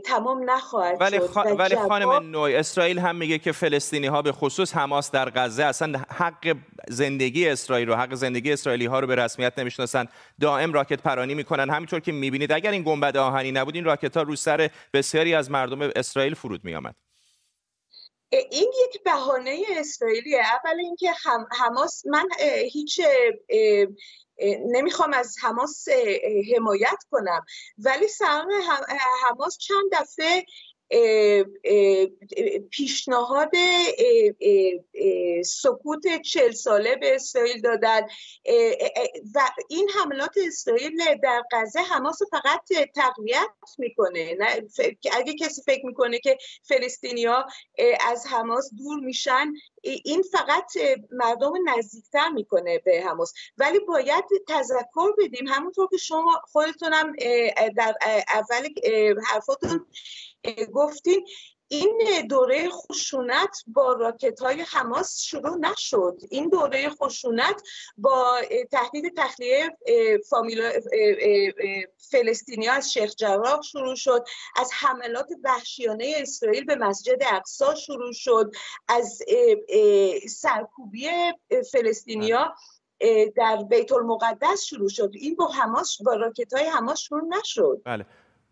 تمام 0.05 0.49
نخواهد 0.49 1.01
ولی, 1.01 1.17
شد 1.17 1.59
ولی 1.59 1.75
خانم 1.75 2.11
نوی 2.11 2.55
اسرائیل 2.55 2.99
هم 2.99 3.15
میگه 3.15 3.39
که 3.39 3.51
فلسطینی 3.51 4.07
ها 4.07 4.21
به 4.21 4.31
خصوص 4.31 4.73
حماس 4.73 5.11
در 5.11 5.29
غزه 5.29 5.63
اصلا 5.63 6.01
حق 6.09 6.55
زندگی 6.89 7.47
اسرائیل 7.47 7.87
رو 7.87 7.95
حق 7.95 8.13
زندگی 8.13 8.51
اسرائیلی 8.51 8.85
ها 8.85 8.99
رو 8.99 9.07
به 9.07 9.15
رسمیت 9.15 9.59
نمی‌شناسن. 9.59 10.07
دائم 10.41 10.73
راکت 10.73 11.01
پرانی 11.01 11.33
می‌کنن. 11.33 11.69
همینطور 11.69 11.99
که 11.99 12.11
می‌بینید 12.11 12.51
اگر 12.51 12.71
این 12.71 12.83
گنبد 12.83 13.17
آهنی 13.17 13.51
نبود 13.51 13.75
این 13.75 13.85
راکت 13.85 14.17
ها 14.17 14.23
رو 14.23 14.35
سر 14.35 14.69
بسیاری 14.93 15.33
از 15.35 15.51
مردم 15.51 15.81
اسرائیل 15.95 16.35
فرود 16.35 16.65
میآمد. 16.65 16.95
این 18.51 18.71
یک 18.85 19.03
بهانه 19.03 19.63
اسرائیلیه. 19.77 20.39
اول 20.39 20.79
اینکه 20.79 21.11
هم، 21.25 21.47
حماس 21.59 22.05
من 22.05 22.27
هیچ 22.71 23.01
نمی‌خوام 24.71 25.13
از 25.13 25.35
حماس 25.43 25.87
حمایت 26.55 26.97
کنم. 27.11 27.45
ولی 27.77 28.07
سران 28.07 28.51
حماس 29.29 29.57
چند 29.57 29.91
دفعه 29.93 30.45
پیشنهاد 32.71 33.51
سکوت 35.45 36.21
چل 36.21 36.51
ساله 36.51 36.95
به 36.95 37.15
اسرائیل 37.15 37.61
دادن. 37.61 38.01
و 39.35 39.49
این 39.69 39.89
حملات 39.89 40.31
اسرائیل 40.47 41.15
در 41.23 41.43
غزه 41.51 41.79
حماس 41.79 42.19
فقط 42.31 42.61
تقویت 42.95 43.49
می‌کنه. 43.77 44.37
اگه 45.11 45.33
کسی 45.33 45.61
فکر 45.61 45.85
می‌کنه 45.85 46.19
که 46.19 46.37
فلسطینیا 46.63 47.45
از 48.09 48.27
حماس 48.27 48.69
دور 48.77 48.99
میشن 48.99 49.53
این 49.83 50.21
فقط 50.21 50.71
مردم 51.11 51.53
نزدیکتر 51.77 52.29
می‌کنه 52.29 52.79
به 52.85 53.01
حماس. 53.01 53.33
ولی 53.57 53.79
باید 53.79 54.23
تذکر 54.47 55.11
بدیم. 55.17 55.47
همونطور 55.47 55.87
که 55.91 55.97
شما 55.97 56.41
خودتونم 56.51 57.13
در 57.77 57.95
اول 58.29 58.69
حرفاتون 59.27 59.85
گفتین 60.73 61.25
این 61.67 62.27
دوره 62.29 62.69
خشونت 62.69 63.57
با 63.67 63.93
راکت 63.93 64.39
های 64.39 64.61
حماس 64.61 65.19
شروع 65.19 65.57
نشد. 65.57 66.17
این 66.31 66.49
دوره 66.49 66.89
خشونت 66.89 67.61
با 67.97 68.41
تهدید 68.71 69.17
تخلیه 69.17 69.77
فامیل 70.29 70.61
فلسطینی 72.11 72.67
از 72.67 72.93
شیخ 72.93 73.15
جراح 73.15 73.61
شروع 73.61 73.95
شد 73.95 74.23
از 74.55 74.69
حملات 74.73 75.29
وحشیانه 75.43 76.13
اسرائیل 76.17 76.65
به 76.65 76.75
مسجد 76.75 77.17
اقصا 77.21 77.75
شروع 77.75 78.13
شد 78.13 78.51
از 78.87 79.19
سرکوبی 80.29 81.07
فلسطینیا 81.71 82.55
در 83.35 83.63
بیت 83.69 83.91
المقدس 83.91 84.63
شروع 84.63 84.89
شد. 84.89 85.11
این 85.13 85.35
با 85.35 85.47
حماس 85.47 86.01
با 86.01 86.13
راکت 86.13 86.53
های 86.53 86.65
حماس 86.65 86.99
شروع 86.99 87.27
نشد. 87.27 87.81
بله. 87.85 88.05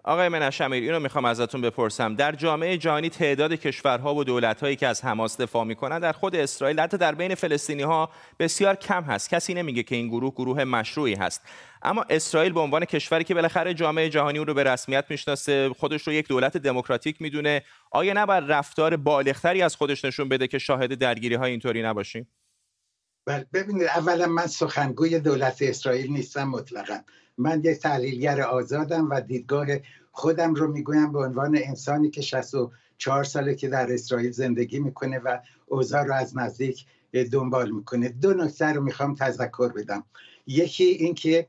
آقای 0.03 0.29
منشمیر 0.29 0.83
اینو 0.83 0.99
می‌خوام 0.99 1.25
ازتون 1.25 1.61
بپرسم. 1.61 2.15
در 2.15 2.31
جامعه 2.31 2.77
جهانی 2.77 3.09
تعداد 3.09 3.53
کشورها 3.53 4.15
و 4.15 4.23
دولتهایی 4.23 4.75
که 4.75 4.87
از 4.87 5.05
حماس 5.05 5.41
دفاع 5.41 5.63
می‌کنن 5.63 5.99
در 5.99 6.11
خود 6.11 6.35
اسرائیل 6.35 6.79
حتی 6.79 6.97
در 6.97 7.15
بین 7.15 7.35
فلسطینی 7.35 7.83
ها 7.83 8.09
بسیار 8.39 8.75
کم 8.75 9.03
هست. 9.03 9.29
کسی 9.29 9.53
نمیگه 9.53 9.83
که 9.83 9.95
این 9.95 10.07
گروه 10.07 10.31
گروه 10.31 10.63
مشروعی 10.63 11.15
هست. 11.15 11.41
اما 11.81 12.05
اسرائیل 12.09 12.53
به 12.53 12.59
عنوان 12.59 12.85
کشوری 12.85 13.23
که 13.23 13.33
بالاخره 13.33 13.73
جامعه 13.73 14.09
جهانی 14.09 14.37
اون 14.37 14.47
رو 14.47 14.53
به 14.53 14.63
رسمیت 14.63 15.05
می‌شناسه 15.09 15.69
خودش 15.69 16.07
رو 16.07 16.13
یک 16.13 16.27
دولت 16.27 16.57
دموکراتیک 16.57 17.21
می‌دونه. 17.21 17.63
آیا 17.91 18.13
نباید 18.13 18.43
رفتار 18.51 18.95
بالغتری 18.97 19.61
از 19.61 19.75
خودش 19.75 20.05
نشون 20.05 20.29
بده 20.29 20.47
که 20.47 20.59
شاهد 20.59 20.93
درگیری 20.93 21.35
های 21.35 21.51
اینطوری 21.51 21.81
نباشیم؟ 21.83 22.27
بله 23.25 23.45
ببینید 23.53 23.83
اولا 23.83 24.27
من 24.27 24.47
سخنگوی 24.47 25.19
دولت 25.19 25.57
اسرائیل 25.61 26.11
نیستم 26.11 26.43
مطلقا. 26.43 26.99
من 27.37 27.61
یک 27.63 27.79
تحلیلگر 27.79 28.41
آزادم 28.41 29.09
و 29.09 29.21
دیدگاه 29.21 29.67
خودم 30.11 30.53
رو 30.53 30.71
می‌گویم 30.71 31.11
به 31.11 31.19
عنوان 31.19 31.57
انسانی 31.63 32.09
که 32.09 32.21
64 32.21 33.23
ساله 33.23 33.55
که 33.55 33.67
در 33.67 33.93
اسرائیل 33.93 34.31
زندگی 34.31 34.79
می‌کنه 34.79 35.19
و 35.19 35.39
اوضاع 35.65 36.03
رو 36.03 36.13
از 36.13 36.37
نزدیک 36.37 36.85
دنبال 37.31 37.71
می‌کنه. 37.71 38.09
دو 38.09 38.33
نکته 38.33 38.65
رو 38.65 38.81
می‌خوام 38.81 39.15
تذکر 39.15 39.73
بدم. 39.73 40.03
یکی 40.47 40.83
اینکه 40.83 41.47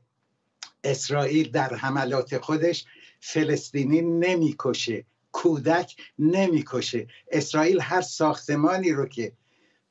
اسرائیل 0.83 1.51
در 1.51 1.75
حملات 1.75 2.37
خودش 2.37 2.85
فلسطینی 3.19 4.01
نمی‌کشه 4.01 5.05
کودک 5.31 5.95
نمی‌کشه. 6.19 7.07
اسرائیل 7.31 7.79
هر 7.81 8.01
ساختمانی 8.01 8.91
رو 8.91 9.05
که 9.05 9.31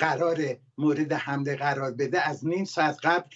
قرار 0.02 0.56
مورد 0.78 1.12
حمله 1.12 1.56
قرار 1.56 1.90
بده 1.90 2.28
از 2.28 2.46
نیم 2.46 2.64
ساعت 2.64 2.98
قبل 3.02 3.26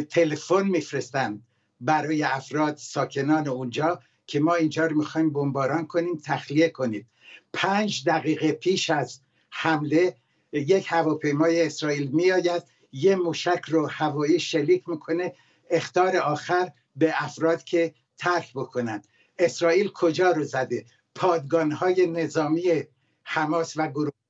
تلفن 0.00 0.66
میفرستن 0.66 1.42
برای 1.80 2.22
افراد 2.22 2.76
ساکنان 2.76 3.48
اونجا 3.48 4.00
که 4.26 4.40
ما 4.40 4.54
اینجا 4.54 4.86
رو 4.86 4.96
می‌خوایم 4.96 5.32
بمباران 5.32 5.86
کنیم 5.86 6.20
تخلیه 6.24 6.68
کنید. 6.68 7.06
پنج 7.52 8.04
دقیقه 8.06 8.52
پیش 8.52 8.90
از 8.90 9.20
حمله 9.50 10.16
یک 10.52 10.86
هواپیمای 10.88 11.62
اسرائیل 11.66 12.10
میآید 12.10 12.62
یه 12.92 13.16
موشک 13.16 13.62
رو 13.68 13.86
هوایی 13.86 14.40
شلیک 14.40 14.88
می‌کنه 14.88 15.34
اختار 15.70 16.16
آخر 16.16 16.72
به 16.96 17.14
افراد 17.14 17.64
که 17.64 17.94
ترک 18.18 18.52
بکنن. 18.54 19.02
اسرائیل 19.38 19.88
کجا 19.88 20.30
رو 20.30 20.44
زده؟ 20.44 20.84
پادگانهای 21.14 22.06
نظامی 22.06 22.82
حماس 23.22 23.76
و 23.76 23.88
گروه 23.88 24.23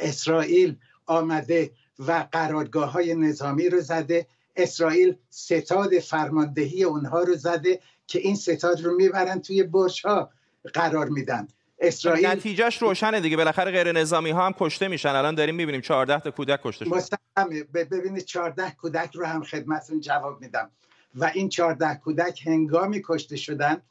اسرائیل 0.00 0.76
آمده 1.06 1.70
و 1.98 2.26
قرارگاه 2.32 2.92
های 2.92 3.14
نظامی 3.14 3.68
رو 3.68 3.80
زده. 3.80 4.26
اسرائیل 4.56 5.14
ستاد 5.30 5.98
فرماندهی 5.98 6.84
اونها 6.84 7.20
رو 7.20 7.34
زده 7.34 7.80
که 8.06 8.18
این 8.18 8.36
ستاد 8.36 8.80
رو 8.84 8.96
می‌برن 8.96 9.40
توی 9.40 9.62
برج 9.62 10.06
ها 10.06 10.30
قرار 10.74 11.08
میدن. 11.08 11.48
اسرائیل 11.78 12.26
نتیجهش 12.26 12.82
روشنه 12.82 13.20
دیگه. 13.20 13.36
بالاخره 13.36 13.70
غیر 13.70 13.92
نظامی 13.92 14.30
ها 14.30 14.46
هم 14.46 14.54
کشته 14.58 14.88
میشن. 14.88 15.08
الان 15.08 15.34
داریم 15.34 15.54
می‌بینیم 15.54 15.80
14 15.80 16.20
تا 16.20 16.30
کودک 16.30 16.60
کشته 16.64 16.84
شده. 16.84 17.64
ببینید 17.74 18.24
14 18.24 18.70
کودک 18.70 19.10
رو 19.14 19.24
هم 19.26 19.42
خدمتتون 19.42 20.00
جواب 20.00 20.40
میدم. 20.40 20.70
و 21.14 21.30
این 21.34 21.48
14 21.48 21.94
کودک 21.94 22.46
هنگامی 22.46 23.02
کشته 23.04 23.36
شدن 23.36 23.82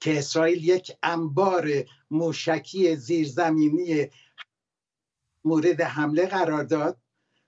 که 0.00 0.18
اسرائیل 0.18 0.68
یک 0.68 0.92
انبار 1.02 1.68
موشکی 2.10 2.96
زیرزمینی 2.96 4.10
مورد 5.44 5.80
حمله 5.80 6.26
قرار 6.26 6.64
داد 6.64 6.96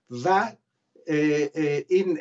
و 0.09 0.51
این 1.87 2.19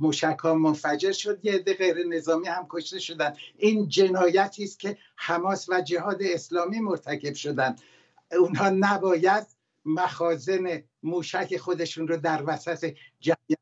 موشک 0.00 0.38
ها 0.42 0.54
منفجر 0.54 1.12
شد 1.12 1.44
یه 1.44 1.52
عده 1.52 1.74
غیر 1.74 2.06
نظامی 2.08 2.46
هم 2.46 2.66
کشته 2.70 2.98
شدن 2.98 3.36
این 3.56 3.88
جنایتی 3.88 4.64
است 4.64 4.80
که 4.80 4.98
حماس 5.16 5.68
و 5.68 5.80
جهاد 5.80 6.22
اسلامی 6.22 6.80
مرتکب 6.80 7.34
شدن 7.34 7.76
اونها 8.32 8.68
نباید 8.68 9.46
مخازن 9.84 10.82
موشک 11.02 11.56
خودشون 11.56 12.08
رو 12.08 12.16
در 12.16 12.42
وسط 12.46 12.94
جمعیت 13.20 13.58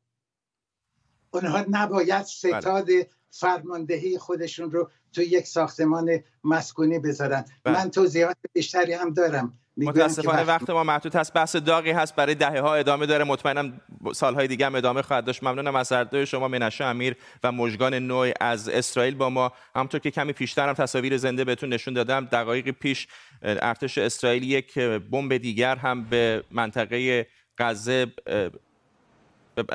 اونها 1.31 1.65
نباید 1.69 2.23
ستاد 2.23 2.85
بله. 2.85 3.09
فرماندهی 3.29 4.17
خودشون 4.17 4.71
رو 4.71 4.89
تو 5.13 5.21
یک 5.21 5.47
ساختمان 5.47 6.23
مسکونی 6.43 6.99
بذارن 6.99 7.45
بله. 7.63 7.73
من 7.73 7.91
توضیحات 7.91 8.37
بیشتری 8.53 8.93
هم 8.93 9.13
دارم 9.13 9.59
متاسفانه 9.77 10.43
وقت 10.43 10.69
ما 10.69 10.83
محدود 10.83 11.15
هست. 11.15 11.33
بحث 11.33 11.55
داغی 11.55 11.91
هست 11.91 12.15
برای 12.15 12.35
دهه 12.35 12.59
ها 12.59 12.75
ادامه 12.75 13.05
داره. 13.05 13.23
مطمئنم 13.23 13.81
سالهای 14.13 14.47
دیگه 14.47 14.65
هم 14.65 14.75
ادامه 14.75 15.01
خواهد 15.01 15.25
داشت. 15.25 15.43
ممنونم 15.43 15.75
از 15.75 15.91
هر 15.91 16.25
شما 16.25 16.47
منشه 16.47 16.83
امیر 16.83 17.15
و 17.43 17.51
مژگان 17.51 17.93
نوع 17.93 18.31
از 18.41 18.69
اسرائیل 18.69 19.15
با 19.15 19.29
ما. 19.29 19.51
همونطور 19.75 19.99
که 19.99 20.11
کمی 20.11 20.33
پیشتر 20.33 20.67
هم 20.67 20.73
تصاویر 20.73 21.17
زنده 21.17 21.43
بهتون 21.43 21.73
نشون 21.73 21.93
دادم 21.93 22.25
دقایقی 22.25 22.71
پیش 22.71 23.07
ارتش 23.41 23.97
اسرائیل 23.97 24.43
یک 24.43 24.79
بمب 24.79 25.37
دیگر 25.37 25.75
هم 25.75 26.03
به 26.03 26.43
منطقه 26.51 27.27
غزه 27.57 28.07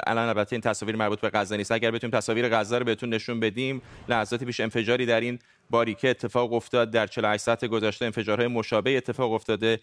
الان 0.06 0.28
البته 0.28 0.52
این 0.52 0.60
تصاویر 0.60 0.96
مربوط 0.96 1.20
به 1.20 1.30
غزه 1.34 1.56
نیست. 1.56 1.72
اگر 1.72 1.90
بتونیم 1.90 2.16
تصاویر 2.18 2.48
غزه 2.48 2.78
رو 2.78 2.84
بهتون 2.84 3.08
نشون 3.08 3.40
بدیم 3.40 3.82
لحظاتی 4.08 4.44
پیش 4.44 4.60
انفجاری 4.60 5.06
در 5.06 5.20
این 5.20 5.38
باریکه 5.70 6.10
اتفاق 6.10 6.52
افتاد 6.52 6.90
در 6.90 7.06
48 7.06 7.44
ساعت 7.44 7.64
گذشته 7.64 8.04
انفجارهای 8.04 8.48
مشابه 8.48 8.96
اتفاق 8.96 9.32
افتاده 9.32 9.80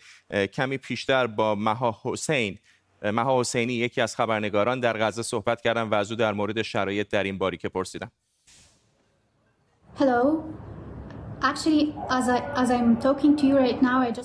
کمی 0.53 0.77
پیشتر 0.77 1.27
با 1.27 1.55
مها 1.55 2.01
حسین 2.03 2.59
مها 3.01 3.39
حسینی 3.39 3.73
یکی 3.73 4.01
از 4.01 4.15
خبرنگاران 4.15 4.79
در 4.79 4.97
غزه 4.97 5.21
صحبت 5.21 5.61
کردم 5.61 5.91
و 5.91 5.93
از 5.95 6.11
او 6.11 6.17
در 6.17 6.33
مورد 6.33 6.61
شرایط 6.61 7.09
در 7.09 7.23
این 7.23 7.37
باریکه 7.37 7.69
پرسیدم 7.69 8.11
Hello. 9.99 10.43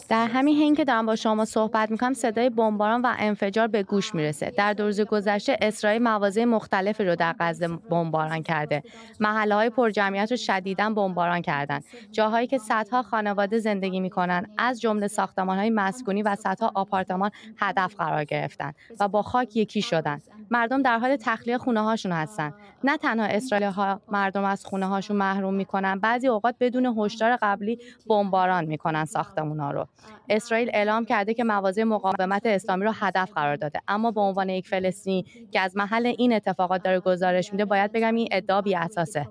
در 0.09 0.27
همین 0.27 0.57
حین 0.57 0.75
که 0.75 0.85
دارم 0.85 1.07
با 1.07 1.17
شما 1.17 1.45
صحبت 1.45 1.91
می‌کنم 1.91 2.13
صدای 2.13 2.51
بمباران 2.51 3.03
و 3.03 3.15
انفجار 3.19 3.67
به 3.69 3.83
گوش 3.83 4.15
می‌رسه. 4.15 4.51
در 4.51 4.73
دو 4.73 4.85
روز 4.85 5.01
گذشته 5.01 5.57
اسرائیل 5.61 6.03
مواضع 6.03 6.45
مختلفی 6.45 7.05
رو 7.05 7.17
در 7.17 7.35
غزه 7.41 7.69
بمباران 7.69 8.43
کرده. 8.43 8.83
محله 9.21 9.55
های 9.55 9.71
پرجمعیت 9.71 10.31
رو 10.31 10.37
شدیدا 10.37 10.91
بمباران 10.91 11.43
کردن. 11.43 11.81
جاهایی 12.13 12.47
که 12.47 12.59
صدها 12.59 13.03
خانواده 13.03 13.59
زندگی 13.59 14.01
می‌کنن 14.01 14.47
از 14.59 14.81
جمله 14.81 15.09
ساختمان 15.09 15.59
های 15.59 15.71
مسکونی 15.71 16.23
و 16.23 16.35
صدها 16.35 16.73
آپارتمان 16.75 17.31
هدف 17.57 17.95
قرار 17.95 18.25
گرفتن 18.25 18.73
و 19.01 19.09
با 19.09 19.23
خاک 19.23 19.57
یکی 19.57 19.83
شدن. 19.83 20.21
مردم 20.51 20.83
در 20.83 20.99
حال 20.99 21.17
تخلیه 21.17 21.59
خونه 21.59 21.81
هاشون 21.81 22.13
هستن. 22.13 22.55
نه 22.85 22.97
تنها 22.97 23.27
اسرائیل 23.27 23.67
ها 23.67 24.01
مردم 24.09 24.45
از 24.45 24.65
خونه 24.65 24.87
هاشون 24.87 25.17
محروم 25.17 25.55
می‌کنن 25.55 25.99
بعضی 25.99 26.29
اوقات 26.29 26.55
بدون 26.61 26.87
هشدار 27.05 27.39
قبلی 27.43 27.79
بمباران 28.09 28.65
می‌کنن 28.65 29.05
ساختمونا 29.05 29.71
رو. 29.71 29.87
اسرائیل 30.29 30.71
اعلام 30.75 31.05
کرده 31.05 31.35
که 31.35 31.45
مواضع 31.45 31.85
مقاومت 31.85 32.47
اسلامی 32.47 32.85
رو 32.85 32.93
هدف 32.95 33.33
قرار 33.35 33.57
داده. 33.57 33.81
اما 33.89 34.11
به 34.11 34.21
عنوان 34.21 34.49
یک 34.49 34.69
فلسطینی 34.69 35.27
که 35.51 35.61
از 35.61 35.77
محل 35.77 36.07
این 36.07 36.33
اتفاقات 36.33 36.83
داره 36.83 37.01
گزارش 37.01 37.53
میده 37.53 37.65
باید 37.65 37.93
بگم 37.93 38.15
این 38.15 38.29
ادعا 38.33 38.63
بی 38.63 38.75
اساسه 38.77 39.29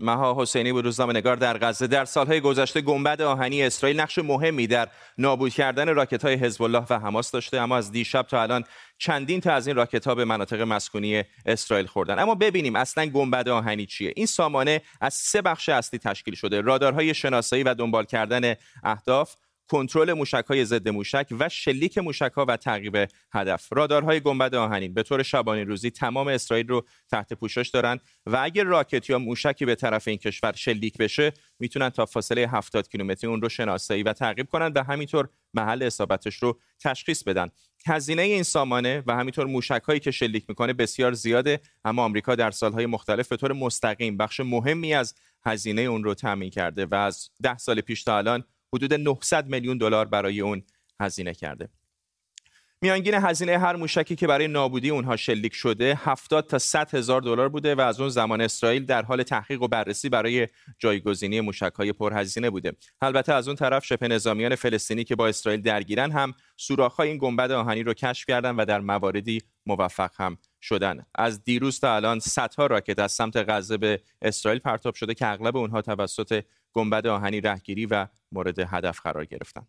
مها 0.00 0.42
حسینی 0.42 0.72
بود 0.72 0.84
روزنامه 0.84 1.20
در 1.20 1.58
غزه 1.58 1.86
در 1.86 2.04
سالهای 2.04 2.40
گذشته 2.40 2.80
گنبد 2.80 3.22
آهنی 3.22 3.62
اسرائیل 3.62 4.00
نقش 4.00 4.18
مهمی 4.18 4.66
در 4.66 4.88
نابود 5.18 5.52
کردن 5.52 5.94
راکت 5.94 6.24
های 6.24 6.34
حزب 6.34 6.62
الله 6.62 6.84
و 6.90 6.98
حماس 6.98 7.30
داشته 7.30 7.60
اما 7.60 7.76
از 7.76 7.92
دیشب 7.92 8.22
تا 8.22 8.42
الان 8.42 8.64
چندین 8.98 9.40
تا 9.40 9.52
از 9.52 9.66
این 9.66 9.76
راکت 9.76 10.06
ها 10.06 10.14
به 10.14 10.24
مناطق 10.24 10.60
مسکونی 10.60 11.24
اسرائیل 11.46 11.86
خوردن. 11.86 12.18
اما 12.18 12.34
ببینیم 12.34 12.76
اصلا 12.76 13.06
گنبد 13.06 13.48
آهنی 13.48 13.86
چیه. 13.86 14.12
این 14.16 14.26
سامانه 14.26 14.82
از 15.00 15.14
سه 15.14 15.42
بخش 15.42 15.68
اصلی 15.68 15.98
تشکیل 15.98 16.34
شده. 16.34 16.60
رادارهای 16.60 17.14
شناسایی 17.14 17.62
و 17.62 17.74
دنبال 17.74 18.04
کردن 18.04 18.54
اهداف 18.84 19.34
کنترل 19.68 20.12
موشک‌های 20.12 20.64
ضد 20.64 20.88
موشک 20.88 21.26
و 21.38 21.48
شلیک 21.48 21.98
موشک‌ها 21.98 22.44
و 22.48 22.56
تعقیب 22.56 23.08
هدف. 23.32 23.68
رادارهای 23.72 24.20
گنبد 24.20 24.54
آهنین. 24.54 24.94
به 24.94 25.02
طور 25.02 25.22
شبانه 25.22 25.64
روزی 25.64 25.90
تمام 25.90 26.28
اسرائیل 26.28 26.68
رو 26.68 26.86
تحت 27.10 27.32
پوشش 27.32 27.68
دارن 27.68 27.98
و 28.26 28.36
اگر 28.42 28.64
راکت 28.64 29.10
یا 29.10 29.18
موشکی 29.18 29.64
به 29.64 29.74
طرف 29.74 30.08
این 30.08 30.18
کشور 30.18 30.52
شلیک 30.52 30.98
بشه 30.98 31.32
می‌تونن 31.58 31.90
تا 31.90 32.06
فاصله 32.06 32.48
70 32.48 32.88
کیلومتری 32.88 33.30
اون 33.30 33.42
رو 33.42 33.48
شناسایی 33.48 34.02
و 34.02 34.12
تعقیب 34.12 34.48
کنن 34.48 34.72
و 34.72 34.84
همینطور 34.84 35.28
محل 35.54 35.82
اصابتش 35.82 36.36
رو 36.36 36.58
تشخیص 36.80 37.22
بدن. 37.22 37.48
هزینه 37.86 38.22
این 38.22 38.42
سامانه 38.42 39.02
و 39.06 39.16
همینطور 39.16 39.46
موشک 39.46 39.82
هایی 39.88 40.00
که 40.00 40.10
شلیک 40.10 40.44
می‌کنه 40.48 40.72
بسیار 40.72 41.12
زیاده 41.12 41.60
اما 41.84 42.04
آمریکا 42.04 42.34
در 42.34 42.50
سالهای 42.50 42.86
مختلف 42.86 43.28
به 43.28 43.36
طور 43.36 43.52
مستقیم 43.52 44.16
بخش 44.16 44.40
مهمی 44.40 44.94
از 44.94 45.14
هزینه 45.46 45.82
اون 45.82 46.04
رو 46.04 46.14
تامین 46.14 46.50
کرده 46.50 46.86
و 46.86 46.94
از 46.94 47.30
ده 47.42 47.58
سال 47.58 47.80
پیش 47.80 48.04
تا 48.04 48.18
الان 48.18 48.44
حدود 48.74 48.94
900 48.94 49.46
میلیون 49.46 49.78
دلار 49.78 50.06
برای 50.06 50.40
اون 50.40 50.62
هزینه 51.00 51.34
کرده. 51.34 51.68
میانگین 52.82 53.14
هزینه 53.14 53.58
هر 53.58 53.76
موشکی 53.76 54.16
که 54.16 54.26
برای 54.26 54.48
نابودی 54.48 54.90
اونها 54.90 55.16
شلیک 55.16 55.54
شده 55.54 55.98
70 55.98 56.46
تا 56.46 56.58
100 56.58 56.94
هزار 56.94 57.20
دلار 57.20 57.48
بوده 57.48 57.74
و 57.74 57.80
از 57.80 58.00
اون 58.00 58.08
زمان 58.08 58.40
اسرائیل 58.40 58.84
در 58.84 59.02
حال 59.02 59.22
تحقیق 59.22 59.62
و 59.62 59.68
بررسی 59.68 60.08
برای 60.08 60.48
جایگزینی 60.78 61.40
موشک‌های 61.40 61.92
پرهزینه 61.92 62.50
بوده. 62.50 62.72
البته 63.00 63.32
از 63.34 63.48
اون 63.48 63.56
طرف 63.56 63.84
شبه 63.84 64.08
نظامیان 64.08 64.54
فلسطینی 64.54 65.04
که 65.04 65.16
با 65.16 65.28
اسرائیل 65.28 65.62
درگیرن 65.62 66.10
هم 66.10 66.34
سوراخ‌های 66.56 67.08
این 67.08 67.18
گنبد 67.18 67.50
آهنی 67.50 67.82
رو 67.82 67.94
کشف 67.94 68.26
کردن 68.28 68.56
و 68.56 68.64
در 68.64 68.80
مواردی 68.80 69.42
موفق 69.66 70.10
هم 70.16 70.38
شدن. 70.66 71.06
از 71.14 71.44
دیروز 71.44 71.80
تا 71.80 71.96
الان 71.96 72.20
صدها 72.20 72.66
راکت 72.66 72.98
از 72.98 73.12
سمت 73.12 73.36
غزه 73.48 73.76
به 73.76 74.00
اسرائیل 74.22 74.60
پرتاب 74.60 74.94
شده 74.94 75.14
که 75.14 75.26
اغلب 75.26 75.56
اونها 75.56 75.82
توسط 75.82 76.44
گنبد 76.72 77.06
آهنی 77.06 77.40
رهگیری 77.40 77.86
و 77.86 78.06
مورد 78.32 78.58
هدف 78.58 79.00
قرار 79.00 79.24
گرفتن. 79.24 79.66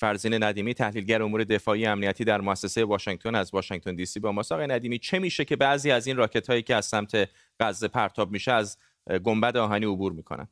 فرزین 0.00 0.42
ندیمی 0.42 0.74
تحلیلگر 0.74 1.22
امور 1.22 1.44
دفاعی 1.44 1.86
امنیتی 1.86 2.24
در 2.24 2.40
مؤسسه 2.40 2.84
واشنگتن 2.84 3.34
از 3.34 3.54
واشنگتن 3.54 3.94
دی 3.94 4.06
سی 4.06 4.20
با 4.20 4.32
ما. 4.32 4.42
آقای 4.50 4.66
ندیمی 4.66 4.98
چه 4.98 5.18
میشه 5.18 5.44
که 5.44 5.56
بعضی 5.56 5.90
از 5.90 6.06
این 6.06 6.16
راکت 6.16 6.50
هایی 6.50 6.62
که 6.62 6.74
از 6.74 6.86
سمت 6.86 7.28
غزه 7.60 7.88
پرتاب 7.88 8.30
میشه 8.30 8.52
از 8.52 8.78
گنبد 9.24 9.56
آهنی 9.56 9.86
عبور 9.86 10.12
می‌کنن؟ 10.12 10.48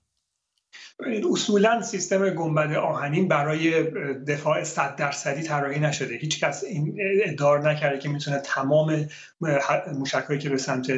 اصولا 1.32 1.82
سیستم 1.82 2.30
گنبد 2.30 2.72
آهنین 2.72 3.28
برای 3.28 3.82
دفاع 4.14 4.64
صد 4.64 4.96
درصدی 4.96 5.42
طراحی 5.42 5.80
نشده. 5.80 6.14
هیچ 6.14 6.44
کس 6.44 6.64
این 6.64 6.98
ادعا 7.24 7.58
نکرده 7.58 7.98
که 7.98 8.08
می‌تونه 8.08 8.38
تمام 8.38 9.08
موشکهایی 9.94 10.40
که 10.40 10.48
به 10.48 10.56
سمت 10.56 10.92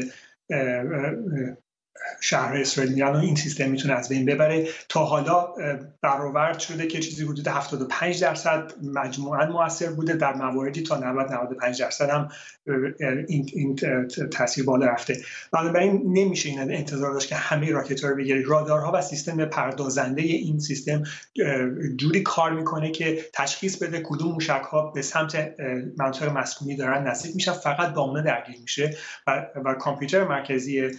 شهر 2.20 2.56
اسرائیل 2.56 2.92
میرن 2.92 3.12
و 3.12 3.16
این 3.16 3.34
سیستم 3.34 3.70
می‌تونه 3.70 3.94
از 3.94 4.08
بین 4.08 4.24
ببره. 4.26 4.68
تا 4.88 5.04
حالا 5.04 5.54
برآورد 6.02 6.58
شده 6.58 6.86
که 6.86 7.00
چیزی 7.00 7.24
حدود 7.24 7.48
75 7.48 8.22
درصد 8.22 8.72
مجموعا 8.94 9.46
موثر 9.46 9.90
بوده. 9.90 10.12
در 10.12 10.34
مواردی 10.34 10.82
تا 10.82 10.98
90 10.98 11.32
95 11.32 11.80
درصد 11.80 12.10
هم 12.10 12.28
این, 13.28 13.50
این 13.52 13.76
تاثیر 14.30 14.64
بالا 14.64 14.86
رفته. 14.86 15.16
بنابراین 15.52 16.02
نمیشه 16.06 16.48
این 16.48 16.60
انتظار 16.60 17.12
داشت 17.12 17.28
که 17.28 17.34
همه 17.34 17.70
راکت 17.70 18.04
رو 18.04 18.16
بگیره. 18.16 18.42
رادارها 18.46 18.92
و 18.94 19.02
سیستم 19.02 19.44
پردازنده 19.44 20.22
این 20.22 20.58
سیستم 20.58 21.02
جوری 21.96 22.22
کار 22.22 22.52
می‌کنه 22.52 22.90
که 22.90 23.24
تشخیص 23.32 23.82
بده 23.82 24.02
کدوم 24.04 24.32
موشک 24.32 24.62
ها 24.70 24.90
به 24.90 25.02
سمت 25.02 25.54
منطقه 25.96 26.32
مسکونی 26.32 26.76
دارن 26.76 27.06
نزدیک 27.06 27.34
میشن. 27.34 27.52
فقط 27.52 27.94
با 27.94 28.02
اون 28.02 28.24
درگیر 28.24 28.56
میشه 28.62 28.96
و, 29.26 29.46
و 29.64 29.74
کامپیوتر 29.74 30.24
مرکزی 30.24 30.90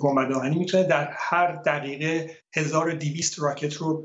گنبد 0.00 0.54
می‌تونه 0.54 0.84
در 0.84 1.08
هر 1.12 1.52
دقیقه 1.52 2.30
1200 2.56 3.38
راکت 3.38 3.74
رو 3.74 4.04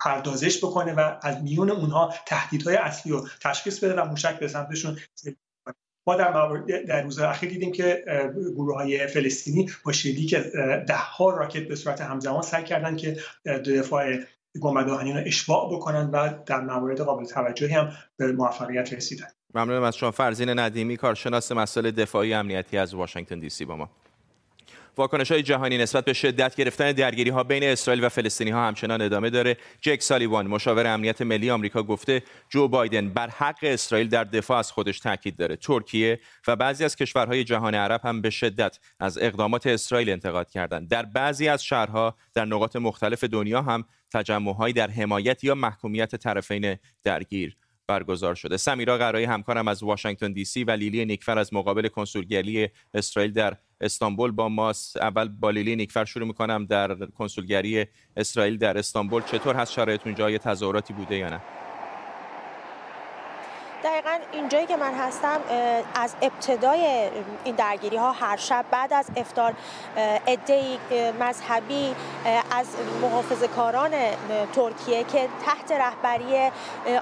پردازش 0.00 0.64
بکنه 0.64 0.94
و 0.94 1.16
از 1.22 1.42
میون 1.42 1.70
اونها 1.70 2.14
تهدیدهای 2.26 2.76
اصلی 2.76 3.12
رو 3.12 3.28
تشخیص 3.40 3.84
بده 3.84 4.00
و 4.00 4.04
موشک 4.04 4.38
به 4.38 4.48
سمتشون 4.48 4.98
ما 6.06 6.16
در, 6.16 6.56
در 6.88 7.02
روز 7.02 7.18
اخیر 7.18 7.50
دیدیم 7.50 7.72
که 7.72 8.04
گروه 8.54 8.74
های 8.74 9.06
فلسطینی 9.06 9.70
با 9.84 9.92
شلیک 9.92 10.34
ده 10.86 10.96
ها 10.96 11.30
راکت 11.30 11.68
به 11.68 11.76
صورت 11.76 12.00
همزمان 12.00 12.42
سعی 12.42 12.64
کردن 12.64 12.96
که 12.96 13.16
دفاع 13.44 14.18
گنبد 14.60 14.88
رو 14.88 15.22
اشباع 15.26 15.76
بکنن 15.76 16.10
و 16.10 16.34
در 16.46 16.60
موارد 16.60 17.00
قابل 17.00 17.24
توجهی 17.24 17.74
هم 17.74 17.92
به 18.16 18.32
موفقیت 18.32 18.92
رسیدن. 18.92 19.28
ممنونم 19.54 19.82
از 19.82 19.96
شما. 19.96 20.10
فرزین 20.10 20.58
ندیمی 20.58 20.96
کارشناس 20.96 21.52
مسائل 21.52 21.90
دفاعی 21.90 22.34
امنیتی 22.34 22.78
از 22.78 22.94
واشنگتن 22.94 23.38
دی 23.38 23.50
سی 23.50 23.64
با 23.64 23.76
ما. 23.76 23.90
واکنش 24.96 25.32
های 25.32 25.42
جهانی 25.42 25.78
نسبت 25.78 26.04
به 26.04 26.12
شدت 26.12 26.56
گرفتن 26.56 26.92
درگیری 26.92 27.30
ها 27.30 27.44
بین 27.44 27.64
اسرائیل 27.64 28.04
و 28.04 28.08
فلسطینی 28.08 28.50
ها 28.50 28.66
همچنان 28.66 29.02
ادامه 29.02 29.30
داره. 29.30 29.56
جک 29.80 30.02
سالیوان 30.02 30.46
مشاور 30.46 30.86
امنیت 30.86 31.22
ملی 31.22 31.50
آمریکا 31.50 31.82
گفته 31.82 32.22
جو 32.50 32.68
بایدن 32.68 33.08
بر 33.08 33.28
حق 33.28 33.58
اسرائیل 33.62 34.08
در 34.08 34.24
دفاع 34.24 34.58
از 34.58 34.72
خودش 34.72 35.00
تاکید 35.00 35.36
داره. 35.36 35.56
ترکیه 35.56 36.20
و 36.46 36.56
بعضی 36.56 36.84
از 36.84 36.96
کشورهای 36.96 37.44
جهان 37.44 37.74
عرب 37.74 38.00
هم 38.04 38.20
به 38.20 38.30
شدت 38.30 38.78
از 39.00 39.18
اقدامات 39.18 39.66
اسرائیل 39.66 40.10
انتقاد 40.10 40.50
کردند. 40.50 40.88
در 40.88 41.02
بعضی 41.02 41.48
از 41.48 41.64
شهرها 41.64 42.16
در 42.34 42.44
نقاط 42.44 42.76
مختلف 42.76 43.24
دنیا 43.24 43.62
هم 43.62 43.84
تجمعهایی 44.12 44.74
در 44.74 44.90
حمایت 44.90 45.44
یا 45.44 45.54
محکومیت 45.54 46.16
طرفین 46.16 46.76
درگیر 47.04 47.56
برگزار 47.86 48.34
شده. 48.34 48.56
سمیرا 48.56 48.98
قرایی 48.98 49.26
همکارم 49.26 49.68
از 49.68 49.82
واشنگتن 49.82 50.32
دی 50.32 50.44
سی 50.44 50.64
و 50.64 50.70
لیلی 50.70 51.04
نیکفر 51.04 51.38
از 51.38 51.54
مقابل 51.54 51.88
کنسولگری 51.88 52.68
اسرائیل 52.94 53.32
در 53.32 53.56
استانبول 53.80 54.30
با 54.30 54.48
ماست 54.48 54.96
اول 54.96 55.28
با 55.28 55.50
لیلی 55.50 55.76
نیکفر 55.76 56.04
شروع 56.04 56.26
می‌کنم 56.26 56.66
در 56.66 56.94
کنسولگری 56.94 57.86
اسرائیل 58.16 58.58
در 58.58 58.78
استانبول. 58.78 59.22
چطور 59.22 59.54
هست؟ 59.54 59.72
شرایط 59.72 60.00
اونجا 60.06 60.30
یه 60.30 60.38
تظاهراتی 60.38 60.92
بوده 60.92 61.16
یا 61.16 61.28
نه؟ 61.28 61.40
دقیقا 63.84 64.18
اینجایی 64.32 64.66
که 64.66 64.76
من 64.76 64.94
هستم 64.94 65.40
از 65.94 66.14
ابتدای 66.22 67.10
این 67.44 67.54
درگیری 67.54 67.96
ها 67.96 68.12
هر 68.12 68.36
شب 68.36 68.64
بعد 68.70 68.92
از 68.92 69.06
افتار 69.16 69.54
ادهی 70.26 70.78
مذهبی 71.20 71.94
از 72.50 72.66
محافظ 73.02 73.44
کاران 73.44 73.90
ترکیه 74.52 75.04
که 75.04 75.28
تحت 75.46 75.72
رهبری 75.72 76.50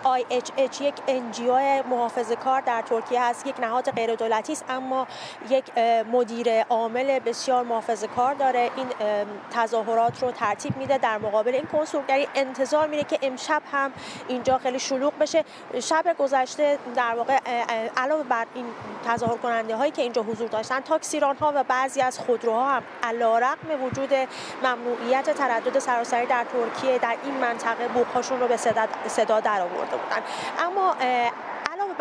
IHH 0.04 0.80
یک 0.80 0.94
انجیو 1.08 1.82
محافظ 1.90 2.32
کار 2.32 2.60
در 2.60 2.82
ترکیه 2.82 3.22
هست 3.22 3.46
یک 3.46 3.60
نهاد 3.60 3.90
غیر 3.90 4.14
دولتی 4.14 4.52
است 4.52 4.64
اما 4.68 5.06
یک 5.50 5.78
مدیر 6.12 6.62
عامل 6.62 7.18
بسیار 7.18 7.64
محافظ 7.64 8.04
کار 8.04 8.34
داره. 8.34 8.70
این 8.76 8.86
تظاهرات 9.54 10.22
رو 10.22 10.30
ترتیب 10.30 10.76
میده. 10.76 10.98
در 10.98 11.18
مقابل 11.18 11.54
این 11.54 11.66
کنسولگری 11.66 12.28
انتظار 12.34 12.86
میره 12.86 13.04
که 13.04 13.18
امشب 13.22 13.62
هم 13.72 13.92
اینجا 14.28 14.58
خیلی 14.58 14.78
شلوغ 14.78 15.18
بشه. 15.18 15.44
شب 15.80 16.16
گذشته 16.18 16.71
در 16.94 17.14
واقع 17.14 17.38
علاوه 17.96 18.22
بر 18.22 18.46
این 18.54 18.66
تظاهر 19.06 19.36
کننده 19.36 19.76
هایی 19.76 19.92
که 19.92 20.02
اینجا 20.02 20.22
حضور 20.22 20.48
داشتن 20.48 20.80
تاکسیران 20.80 21.36
ها 21.36 21.52
و 21.54 21.64
بعضی 21.64 22.00
از 22.00 22.18
خودروها 22.18 22.70
هم 22.70 22.82
علیرغم 23.02 23.84
وجود 23.84 24.10
ممنوعیت 24.62 25.30
تردد 25.30 25.78
سراسری 25.78 26.26
در 26.26 26.44
ترکیه 26.44 26.98
در 26.98 27.16
این 27.24 27.34
منطقه 27.34 27.88
بوقهاشون 27.88 28.40
رو 28.40 28.48
به 28.48 28.56
صدا 29.08 29.40
در 29.40 29.60
آورده 29.60 29.96
بودن. 29.96 30.22
اما 30.58 30.96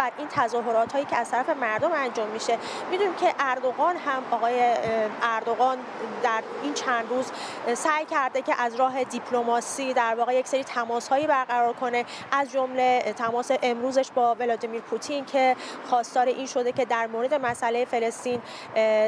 بر 0.02 0.12
این 0.18 0.28
تظاهرات 0.28 0.94
هایی 0.94 1.06
که 1.06 1.16
از 1.16 1.32
طرف 1.32 1.50
مردم 1.50 1.92
انجام 1.92 2.28
میشه. 2.28 2.58
می‌دونیم 2.92 3.16
که 3.16 3.34
اردوغان 3.40 3.98
هم 3.98 4.24
آقای 4.32 4.74
اردوغان 5.22 5.78
در 6.24 6.44
این 6.64 6.74
چند 6.74 7.10
روز 7.10 7.32
سعی 7.74 8.06
کرده 8.06 8.42
که 8.42 8.62
از 8.62 8.76
راه 8.76 9.04
دیپلماسی 9.04 9.94
در 9.94 10.16
واقع 10.16 10.36
یک 10.36 10.48
سری 10.48 10.64
تماس 10.64 11.10
هایی 11.10 11.28
برقرار 11.28 11.74
کنه. 11.74 12.06
از 12.32 12.52
جمله 12.52 13.14
تماس 13.18 13.52
امروزش 13.62 14.12
با 14.12 14.36
ولادیمیر 14.36 14.82
پوتین 14.82 15.26
که 15.26 15.56
خواستار 15.90 16.28
این 16.28 16.46
شده 16.46 16.72
که 16.72 16.86
در 16.86 17.08
مورد 17.08 17.34
مسئله 17.34 17.86
فلسطین 17.86 18.42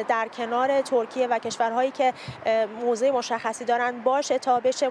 در 0.08 0.28
کنار 0.28 0.82
ترکیه 0.82 1.28
و 1.28 1.40
کشورهایی 1.40 1.92
که 1.92 2.14
موضع 2.82 3.12
مشخصی 3.12 3.66
دارن 3.66 4.00
باشه 4.00 4.40
تا 4.40 4.60
بشه 4.60 4.90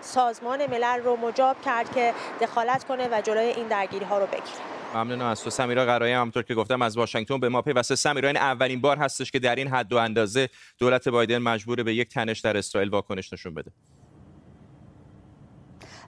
سازمان 0.00 0.66
ملل 0.66 1.02
رو 1.02 1.16
مجاب 1.16 1.56
کرد 1.62 1.94
که 1.94 2.14
دخالت 2.40 2.84
کنه 2.84 3.08
و 3.12 3.20
جلوی 3.20 3.46
این 3.46 3.68
درگیری 3.68 4.04
ها 4.04 4.18
رو 4.18 4.26
بگیره. 4.26 4.77
ممنون 4.94 5.22
از 5.22 5.44
تو 5.44 5.50
سمیرا 5.50 5.84
قرایی 5.84 6.12
همونطور 6.12 6.42
که 6.42 6.54
گفتم 6.54 6.82
از 6.82 6.96
واشنگتن 6.96 7.40
به 7.40 7.48
ما 7.48 7.62
پیوسته. 7.62 7.96
سمیرا 7.96 8.28
این 8.28 8.36
اولین 8.36 8.80
بار 8.80 8.96
هستش 8.96 9.30
که 9.30 9.38
در 9.38 9.54
این 9.54 9.68
حد 9.68 9.92
و 9.92 9.96
اندازه 9.96 10.48
دولت 10.78 11.08
بایدن 11.08 11.38
مجبور 11.38 11.82
به 11.82 11.94
یک 11.94 12.08
تنش 12.08 12.40
در 12.40 12.56
اسرائیل 12.56 12.90
واکنش 12.90 13.32
نشون 13.32 13.54
بده. 13.54 13.70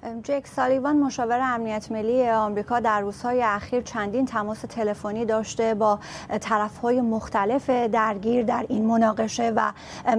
جک 0.02 0.46
سالیوان 0.46 0.96
مشاور 0.96 1.40
امنیت 1.40 1.92
ملی 1.92 2.30
آمریکا 2.30 2.80
در 2.80 3.00
روزهای 3.00 3.42
اخیر 3.42 3.82
چندین 3.82 4.26
تماس 4.26 4.60
تلفنی 4.60 5.24
داشته 5.24 5.74
با 5.74 5.98
طرفهای 6.40 7.00
مختلف 7.00 7.70
درگیر 7.70 8.44
در 8.44 8.66
این 8.68 8.86
مناقشه 8.86 9.52
و 9.56 9.72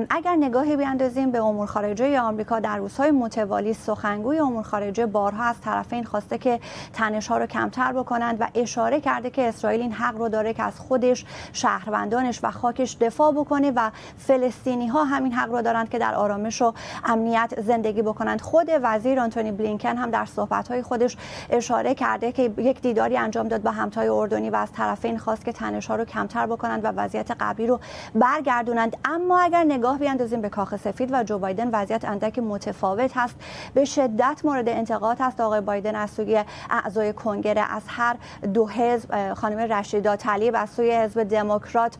اگر 0.09 0.35
نگاهی 0.35 0.75
بیاندازیم 0.75 1.31
به 1.31 1.39
امور 1.43 1.67
خارجه 1.67 2.19
آمریکا 2.19 2.59
در 2.59 2.77
روزهای 2.77 3.11
متوالی 3.11 3.73
سخنگوی 3.73 4.39
امور 4.39 4.63
خارجه 4.63 5.05
بارها 5.05 5.43
از 5.43 5.61
طرفین 5.61 6.03
خواسته 6.03 6.37
که 6.37 6.59
تنش 6.93 7.27
ها 7.27 7.37
رو 7.37 7.45
کمتر 7.45 7.93
بکنند 7.93 8.37
و 8.39 8.47
اشاره 8.55 9.01
کرده 9.01 9.29
که 9.29 9.47
اسرائیل 9.47 9.81
این 9.81 9.91
حق 9.91 10.17
رو 10.17 10.29
داره 10.29 10.53
که 10.53 10.63
از 10.63 10.79
خودش 10.79 11.25
شهروندانش 11.53 12.39
و 12.43 12.51
خاکش 12.51 12.97
دفاع 12.99 13.31
بکنه 13.31 13.71
و 13.75 13.89
فلسطینی 14.17 14.87
ها 14.87 15.03
همین 15.03 15.33
حق 15.33 15.51
رو 15.51 15.61
دارند 15.61 15.89
که 15.89 15.99
در 15.99 16.15
آرامش 16.15 16.61
و 16.61 16.73
امنیت 17.05 17.53
زندگی 17.61 18.01
بکنند. 18.01 18.41
خود 18.41 18.67
وزیر 18.83 19.19
آنتونی 19.19 19.51
بلینکن 19.71 19.97
هم 19.97 20.11
در 20.11 20.25
صحبت‌های 20.25 20.81
خودش 20.81 21.17
اشاره 21.49 21.95
کرده 21.95 22.31
که 22.31 22.53
یک 22.57 22.81
دیداری 22.81 23.17
انجام 23.17 23.47
داد 23.47 23.61
با 23.61 23.71
همتای 23.71 24.07
اردنی 24.07 24.49
و 24.49 24.55
از 24.55 24.71
طرفین 24.71 25.17
خواست 25.17 25.45
که 25.45 25.51
تنش‌ها 25.51 25.95
رو 25.95 26.05
کمتر 26.05 26.45
بکنند 26.47 26.85
و 26.85 26.87
وضعیت 26.87 27.31
قبلی 27.39 27.67
رو 27.67 27.79
برگردونند. 28.15 28.97
اما 29.05 29.39
اگر 29.39 29.63
نگاه 29.63 29.97
بیاندازیم 29.97 30.41
به 30.41 30.49
کاخ 30.49 30.75
سفید 30.75 31.09
و 31.13 31.23
جو 31.23 31.39
بایدن 31.39 31.69
وضعیت 31.73 32.05
اندک 32.05 32.39
متفاوت 32.39 33.11
هست. 33.17 33.35
به 33.73 33.85
شدت 33.85 34.41
مورد 34.43 34.69
انتقاد 34.69 35.17
هست 35.19 35.41
آقای 35.41 35.61
بایدن 35.61 35.95
از 35.95 36.09
سوی 36.09 36.43
اعضای 36.69 37.13
کنگره. 37.13 37.73
از 37.75 37.81
هر 37.87 38.15
دو 38.53 38.67
حزب 38.67 39.33
خانم 39.33 39.57
رشیدا 39.57 40.15
طلیب 40.15 40.55
از 40.57 40.69
سوی 40.69 40.91
حزب 40.91 41.23
دموکرات 41.23 41.97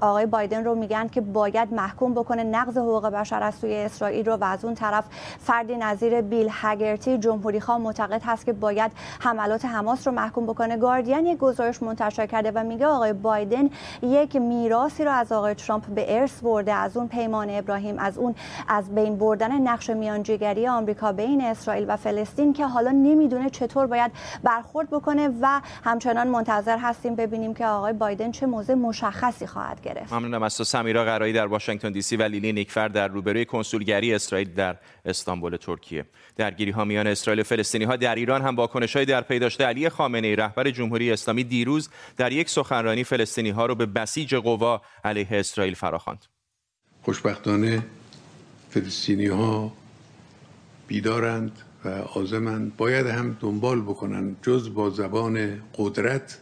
آقای 0.00 0.26
بایدن 0.26 0.64
رو 0.64 0.74
میگن 0.74 1.08
که 1.08 1.20
باید 1.20 1.74
محکوم 1.74 2.14
بکنه. 2.14 2.44
نقض 2.44 2.78
حقوق 2.78 3.06
بشر 3.06 3.42
از 3.42 3.54
سوی 3.54 3.76
اسرائیل 3.76 4.26
رو 4.26 4.36
و 4.36 4.44
از 4.44 4.64
اون 4.64 4.74
طرف 4.74 5.04
فردی 5.40 5.76
نظیر 5.76 6.20
بیل 6.20 6.48
هگرتی 6.86 7.18
جمهوری 7.18 7.60
خواه 7.60 7.78
معتقد 7.78 8.22
هست 8.24 8.46
که 8.46 8.52
باید 8.52 8.92
حملات 9.20 9.64
حماس 9.64 10.06
رو 10.06 10.12
محکوم 10.12 10.46
بکنه. 10.46 10.76
گاردین 10.76 11.26
یک 11.26 11.38
گزارش 11.38 11.82
منتشر 11.82 12.26
کرده 12.26 12.50
و 12.54 12.64
میگه 12.64 12.86
آقای 12.86 13.12
بایدن 13.12 13.70
یک 14.02 14.36
میراثی 14.36 15.04
رو 15.04 15.10
از 15.10 15.32
آقای 15.32 15.54
ترامپ 15.54 15.86
به 15.86 16.20
ارث 16.20 16.40
برده 16.40 16.72
از 16.72 16.96
اون 16.96 17.08
پیمان 17.08 17.50
ابراهیم 17.50 17.98
از 17.98 18.18
اون 18.18 18.34
از 18.68 18.94
بین 18.94 19.18
بردن 19.18 19.60
نقش 19.60 19.90
میانجیگری 19.90 20.68
آمریکا 20.68 21.12
بین 21.12 21.40
اسرائیل 21.40 21.84
و 21.88 21.96
فلسطین 21.96 22.52
که 22.52 22.66
حالا 22.66 22.90
نمی‌دونه 22.90 23.50
چطور 23.50 23.86
باید 23.86 24.12
برخورد 24.42 24.90
بکنه 24.90 25.28
و 25.40 25.60
همچنان 25.84 26.28
منتظر 26.28 26.78
هستیم 26.78 27.14
ببینیم 27.14 27.54
که 27.54 27.66
آقای 27.66 27.92
بایدن 27.92 28.30
چه 28.30 28.46
موضع 28.46 28.74
مشخصی 28.74 29.46
خواهد 29.46 29.80
گرفت. 29.80 30.12
ممنونم 30.12 30.42
از 30.42 30.56
تو. 30.56 30.64
سمیرا 30.64 31.04
قرایی 31.04 31.32
در 31.32 31.46
واشنگتن 31.46 31.92
دی 31.92 32.02
سی 32.02 32.16
و 32.16 32.22
لیلی 32.22 32.52
نیکفر 32.52 32.88
در 32.88 33.08
روبروی 33.08 33.44
کنسولگری 33.44 34.14
اسرائیل 34.14 34.54
در 34.54 34.76
استانبول 35.04 35.56
ترکیه. 35.56 36.04
درگیری 36.36 36.70
ها 36.76 36.84
میان 36.84 37.06
اسرائیل 37.06 37.40
و 37.40 37.44
فلسطینی 37.44 37.84
ها. 37.84 37.96
در 37.96 38.14
ایران 38.14 38.42
هم 38.42 38.56
واکنش 38.56 38.96
های 38.96 39.04
در 39.04 39.20
پی 39.20 39.38
داشته. 39.38 39.64
علی 39.64 39.88
خامنه 39.88 40.26
ای 40.26 40.36
رهبر 40.36 40.70
جمهوری 40.70 41.12
اسلامی 41.12 41.44
دیروز 41.44 41.88
در 42.16 42.32
یک 42.32 42.50
سخنرانی 42.50 43.04
فلسطینی 43.04 43.50
ها 43.50 43.66
رو 43.66 43.74
به 43.74 43.86
بسیج 43.86 44.34
قوا 44.34 44.82
علیه 45.04 45.26
اسرائیل 45.30 45.74
فراخواند. 45.74 46.24
خوشبختانه 47.02 47.82
فلسطینی 48.70 49.26
ها 49.26 49.72
بیدارند 50.86 51.52
و 51.84 51.88
آزمند. 51.88 52.76
باید 52.76 53.06
هم 53.06 53.36
دنبال 53.40 53.80
بکنن 53.80 54.36
جز 54.42 54.74
با 54.74 54.90
زبان 54.90 55.62
قدرت 55.78 56.38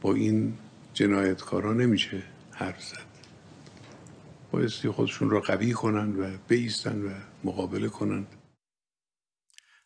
با 0.00 0.14
این 0.14 0.54
جنایتکارا 0.94 1.72
نمیشه 1.72 2.22
حرف 2.52 2.82
زد. 2.82 3.08
بایستی 4.50 4.88
خودشون 4.88 5.30
را 5.30 5.40
قوی 5.40 5.72
کنند 5.72 6.20
و 6.20 6.24
بیستن 6.48 7.02
و 7.02 7.08
مقابله 7.44 7.88
کنند. 7.88 8.26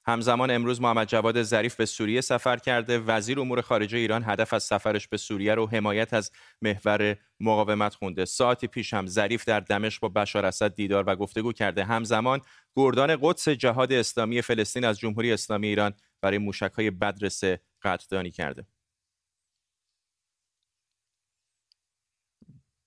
همزمان 0.07 0.51
امروز 0.51 0.81
محمد 0.81 1.09
جواد 1.09 1.43
ظریف 1.43 1.77
به 1.77 1.87
سوریه 1.87 2.21
سفر 2.21 2.57
کرده. 2.57 2.99
وزیر 2.99 3.41
امور 3.41 3.61
خارجه 3.61 3.99
ایران 3.99 4.23
هدف 4.27 4.55
از 4.55 4.63
سفرش 4.63 5.09
به 5.09 5.17
سوریه 5.17 5.55
رو 5.55 5.67
حمایت 5.67 6.15
از 6.15 6.31
محور 6.63 7.17
مقاومت 7.41 7.95
خونده. 7.95 8.25
ساعتی 8.25 8.67
پیش 8.67 8.95
هم 8.95 9.07
ظریف 9.07 9.45
در 9.45 9.61
دمشق 9.61 10.01
با 10.01 10.09
بشار 10.09 10.47
اسد 10.47 10.75
دیدار 10.75 11.05
و 11.07 11.17
گفتگو 11.17 11.53
کرده. 11.53 11.85
همزمان 11.85 12.41
گردان 12.77 13.19
قدس 13.23 13.49
جهاد 13.49 13.93
اسلامی 13.93 14.43
فلسطین 14.43 14.85
از 14.85 14.99
جمهوری 14.99 15.33
اسلامی 15.33 15.67
ایران 15.67 15.93
برای 16.21 16.39
موشک‌های 16.39 16.91
بدرسه 16.91 17.61
قدردانی 17.83 18.31
کرده. 18.31 18.67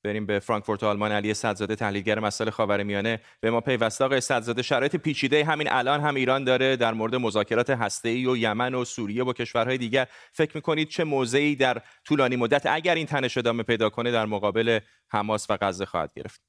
بریم 0.06 0.26
به 0.26 0.40
فرانکفورت 0.40 0.84
آلمان 0.84 1.12
علی 1.12 1.34
صدزاده 1.34 1.76
تحلیلگر 1.76 2.20
مسائل 2.20 2.50
خاورمیانه. 2.50 3.22
به 3.42 3.52
ما 3.52 3.62
پیوسته 3.62 4.06
آقای 4.06 4.22
صدزاده 4.22 4.62
شرایط 4.62 4.96
پیچیده 4.96 5.46
همین 5.46 5.68
الان 5.72 6.02
هم 6.02 6.16
ایران 6.16 6.44
داره 6.44 6.76
در 6.76 6.94
مورد 6.94 7.16
مذاکرات 7.16 7.70
هسته‌ای 7.70 8.26
و 8.26 8.38
یمن 8.38 8.76
و 8.76 8.86
سوریه 8.86 9.24
و 9.24 9.34
کشورهای 9.34 9.78
دیگر. 9.78 10.08
فکر 10.34 10.52
می‌کنید 10.56 10.90
چه 10.90 11.04
موضعی 11.04 11.56
در 11.56 11.82
طولانی 12.04 12.36
مدت 12.36 12.66
اگر 12.66 12.96
این 12.96 13.06
تنش 13.06 13.38
ادامه 13.38 13.64
پیدا 13.64 13.90
کنه 13.90 14.12
در 14.12 14.26
مقابل 14.26 14.80
حماس 15.08 15.50
و 15.50 15.58
غزه 15.62 15.86
خواهد 15.86 16.12
گرفت؟ 16.16 16.42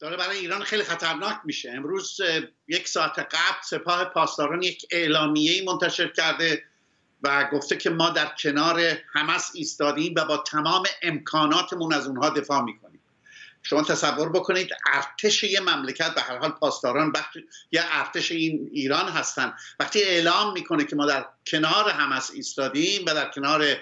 داره 0.00 0.16
برای 0.16 0.38
ایران 0.38 0.62
خیلی 0.62 0.82
خطرناک 0.82 1.36
میشه. 1.44 1.70
امروز 1.70 2.20
یک 2.68 2.88
ساعت 2.88 3.18
قبل 3.18 3.62
سپاه 3.64 4.04
پاسداران 4.04 4.62
یک 4.62 4.86
اعلامیه 4.90 5.64
منتشر 5.64 6.08
کرده. 6.08 6.62
و 7.22 7.48
گفته 7.52 7.76
که 7.76 7.90
ما 7.90 8.10
در 8.10 8.26
کنار 8.26 8.80
حمس 9.12 9.50
ایستادیم 9.54 10.14
و 10.16 10.24
با 10.24 10.36
تمام 10.36 10.82
امکاناتمون 11.02 11.92
از 11.92 12.06
اونها 12.06 12.30
دفاع 12.30 12.62
می‌کنیم. 12.62 13.00
شما 13.62 13.82
تصور 13.82 14.28
بکنید 14.28 14.70
ارتش 14.92 15.44
یه 15.44 15.60
مملکت 15.60 16.14
به 16.14 16.20
هر 16.20 16.38
حال 16.38 16.50
پاسداران 16.50 17.12
بخش 17.12 17.38
یا 17.72 17.82
ارتش 17.90 18.30
این 18.32 18.70
ایران 18.72 19.08
هستن. 19.08 19.52
وقتی 19.80 20.02
اعلام 20.02 20.52
می‌کنه 20.52 20.84
که 20.84 20.96
ما 20.96 21.06
در 21.06 21.26
کنار 21.46 21.90
حمس 21.90 22.30
ایستادیم 22.34 23.02
و 23.06 23.14
در 23.14 23.30
کنار 23.30 23.76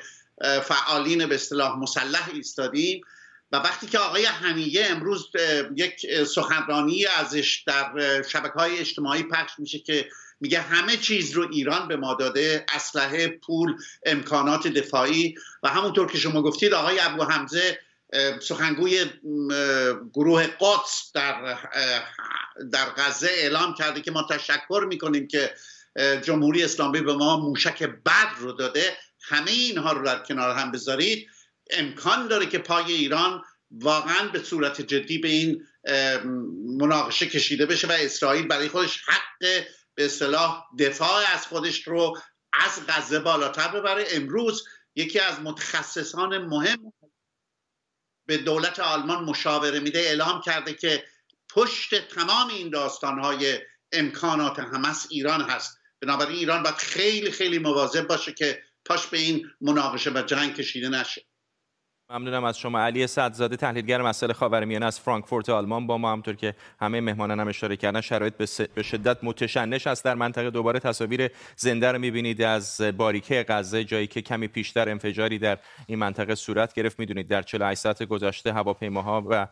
فعالین 0.63 1.27
به 1.27 1.35
اصطلاح 1.35 1.79
مسلح 1.79 2.29
ایستادیم 2.33 3.05
و 3.53 3.57
وقتی 3.57 3.87
که 3.87 3.99
آقای 3.99 4.27
حمیه 4.27 4.87
امروز 4.87 5.31
یک 5.77 6.25
سخنرانی 6.25 7.07
ازش 7.07 7.63
در 7.67 8.23
شبکه 8.23 8.55
های 8.55 8.79
اجتماعی 8.79 9.23
پخش 9.23 9.53
میشه 9.59 9.79
که 9.79 10.09
میگه 10.41 10.61
همه 10.61 10.97
چیز 10.97 11.33
رو 11.33 11.49
ایران 11.53 11.89
به 11.89 11.97
ما 11.97 12.15
داده 12.15 12.67
اسلحه 12.69 13.29
پول 13.29 13.77
امکانات 14.07 14.69
دفاعی 14.69 15.35
و 15.63 15.69
همونطور 15.69 16.13
که 16.13 16.19
شما 16.19 16.43
گفتید 16.43 16.73
آقای 16.73 17.01
ابو 17.01 17.25
حمزه 17.25 17.79
سخنگوی 18.43 19.05
گروه 20.13 20.47
قدس 20.47 21.11
در 21.15 21.59
در 22.73 22.85
غزه 22.97 23.29
اعلام 23.31 23.75
کرده 23.75 24.01
که 24.01 24.11
ما 24.11 24.27
تشکر 24.31 24.87
می‌کنیم 24.89 25.29
که 25.29 25.55
جمهوری 26.23 26.65
اسلامی 26.65 27.01
به 27.01 27.15
ما 27.15 27.37
موشک 27.37 27.83
بد 27.83 28.29
رو 28.39 28.53
داده. 28.53 28.97
همه 29.23 29.51
اینها 29.51 29.93
رو 29.93 30.05
در 30.05 30.19
کنار 30.19 30.57
هم 30.57 30.73
بذارید. 30.73 31.29
امکان 31.71 32.29
داره 32.29 32.47
که 32.47 32.59
پای 32.59 32.93
ایران 32.93 33.43
واقعا 33.71 34.29
به 34.29 34.43
صورت 34.43 34.81
جدی 34.81 35.19
به 35.19 35.29
این 35.29 35.67
مناقشه 36.79 37.27
کشیده 37.27 37.67
بشه 37.67 37.87
و 37.87 37.93
اسرائیل 37.93 38.47
برای 38.47 38.69
خودش 38.69 39.03
حق 39.07 39.65
به 39.95 40.05
اصطلاح 40.05 40.67
دفاع 40.79 41.23
از 41.35 41.47
خودش 41.47 41.89
رو 41.89 42.19
از 42.53 42.87
غزه 42.89 43.19
بالاتر 43.19 43.69
ببره. 43.69 44.05
امروز 44.11 44.65
یکی 44.95 45.19
از 45.19 45.41
متخصصان 45.41 46.39
مهم 46.39 46.93
به 48.27 48.39
دولت 48.39 48.81
آلمان 48.81 49.25
مشاوره 49.25 49.81
میده. 49.81 49.99
اعلام 49.99 50.41
کرده 50.41 50.75
که 50.75 51.05
پشت 51.51 52.09
تمام 52.09 52.49
این 52.49 52.71
داستانهای 52.71 53.61
امکانات 53.93 54.59
همس 54.59 55.07
ایران 55.11 55.41
هست. 55.41 55.79
بنابراین 56.01 56.37
ایران 56.37 56.63
باید 56.63 56.75
خیلی 56.75 57.31
خیلی 57.31 57.59
مواظب 57.59 58.07
باشه 58.07 58.33
که 58.33 58.63
پاش 58.85 59.07
به 59.07 59.19
این 59.19 59.51
مناقشه 59.61 60.11
و 60.11 60.23
جنگ 60.23 60.55
کشیده 60.55 60.89
نشه. 60.89 61.27
ممنونم 62.15 62.45
از 62.45 62.59
شما. 62.59 62.81
علی 62.81 63.07
صدزاده 63.07 63.57
تحلیلگر 63.57 64.03
مسائل 64.03 64.33
خاورمیانه 64.33 64.87
از 64.87 65.01
فرانکفورت 65.01 65.49
آلمان. 65.49 65.87
با 65.87 65.99
ما 65.99 66.13
همطور 66.13 66.35
که 66.35 66.55
همه 66.81 67.01
مهمانان 67.01 67.41
هم 67.41 67.49
اشاره 67.49 67.77
کردن 67.77 68.01
شرایط 68.01 68.35
به 68.75 68.83
شدت 68.83 69.25
متشنج 69.25 69.89
است. 69.89 70.05
در 70.05 70.15
منطقه 70.15 70.51
دوباره 70.51 70.81
تصاویر 70.81 71.31
زنده 71.57 71.93
رو 71.93 71.99
می‌بینید 71.99 72.43
از 72.43 72.81
باریکه 72.97 73.45
غزه 73.49 73.85
جایی 73.85 74.07
که 74.07 74.23
کمی 74.23 74.49
پیشتر 74.49 74.89
انفجاری 74.89 75.39
در 75.39 75.59
این 75.87 75.99
منطقه 75.99 76.35
صورت 76.35 76.75
گرفت. 76.75 76.99
می‌دونید 76.99 77.29
در 77.29 77.43
48 77.43 77.81
ساعت 77.81 78.03
گذشته 78.03 78.53
هواپیماها 78.53 79.25
و 79.31 79.47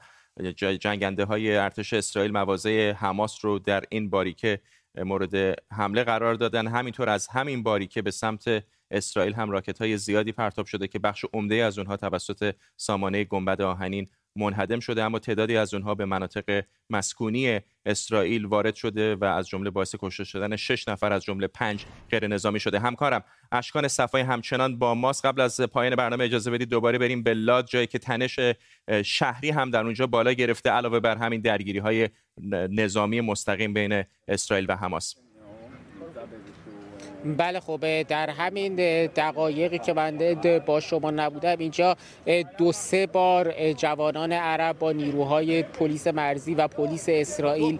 جنگنده 0.80 1.24
های 1.24 1.56
ارتش 1.56 1.92
اسرائیل 1.92 2.32
مواضع 2.32 2.92
حماس 2.92 3.44
رو 3.44 3.58
در 3.58 3.84
این 3.90 4.10
باریکه 4.10 4.60
مورد 4.96 5.56
حمله 5.72 6.04
قرار 6.04 6.34
دادن. 6.34 6.66
همینطور 6.66 7.08
از 7.08 7.28
همین 7.28 7.62
باریکه 7.62 8.02
به 8.02 8.10
سمت 8.10 8.64
اسرائیل 8.92 9.34
هم 9.34 9.50
راکت 9.50 9.78
های 9.78 9.96
زیادی 9.96 10.32
پرتاب 10.32 10.66
شده 10.66 10.88
که 10.88 10.98
بخش 10.98 11.24
عمده 11.32 11.54
از 11.54 11.78
اونها 11.78 11.96
توسط 11.96 12.54
سامانه 12.76 13.24
گنبد 13.24 13.62
آهنین 13.62 14.08
منهدم 14.36 14.80
شده 14.80 15.02
اما 15.02 15.18
تعدادی 15.18 15.56
از 15.56 15.74
اونها 15.74 15.94
به 15.94 16.04
مناطق 16.04 16.64
مسکونی 16.90 17.60
اسرائیل 17.86 18.44
وارد 18.44 18.74
شده 18.74 19.14
و 19.14 19.24
از 19.24 19.48
جمله 19.48 19.70
باعث 19.70 19.94
کشته 19.98 20.24
شدن 20.24 20.56
شش 20.56 20.88
نفر 20.88 21.12
از 21.12 21.24
جمله 21.24 21.46
پنج 21.46 21.84
غیر 22.10 22.26
نظامی 22.26 22.60
شده. 22.60 22.78
همکارم 22.78 23.24
اشکان 23.52 23.88
صفای 23.88 24.22
همچنان 24.22 24.78
با 24.78 24.94
ماست. 24.94 25.26
قبل 25.26 25.40
از 25.40 25.60
پایان 25.60 25.96
برنامه 25.96 26.24
اجازه 26.24 26.50
بدید 26.50 26.68
دوباره 26.68 26.98
بریم 26.98 27.22
به 27.22 27.34
لاد 27.34 27.66
جایی 27.66 27.86
که 27.86 27.98
تنش 27.98 28.40
شهری 29.04 29.50
هم 29.50 29.70
در 29.70 29.84
اونجا 29.84 30.06
بالا 30.06 30.32
گرفته 30.32 30.70
علاوه 30.70 31.00
بر 31.00 31.16
همین 31.16 31.40
درگیری 31.40 31.78
های 31.78 32.08
نظامی 32.52 33.20
مستقیم 33.20 33.74
بین 33.74 34.04
اسرائیل 34.28 34.66
و 34.68 34.76
حماس. 34.76 35.14
بله 37.24 37.60
خب 37.60 38.02
در 38.02 38.30
همین 38.30 38.74
دقایقی 39.06 39.78
که 39.78 39.92
من 39.92 40.18
با 40.66 40.80
شما 40.80 41.10
نبودم 41.10 41.56
اینجا 41.58 41.96
دو 42.58 42.72
سه 42.72 43.06
بار 43.06 43.72
جوانان 43.72 44.32
عرب 44.32 44.78
با 44.78 44.92
نیروهای 44.92 45.62
پلیس 45.62 46.06
مرزی 46.06 46.54
و 46.54 46.68
پلیس 46.68 47.04
اسرائیل 47.08 47.78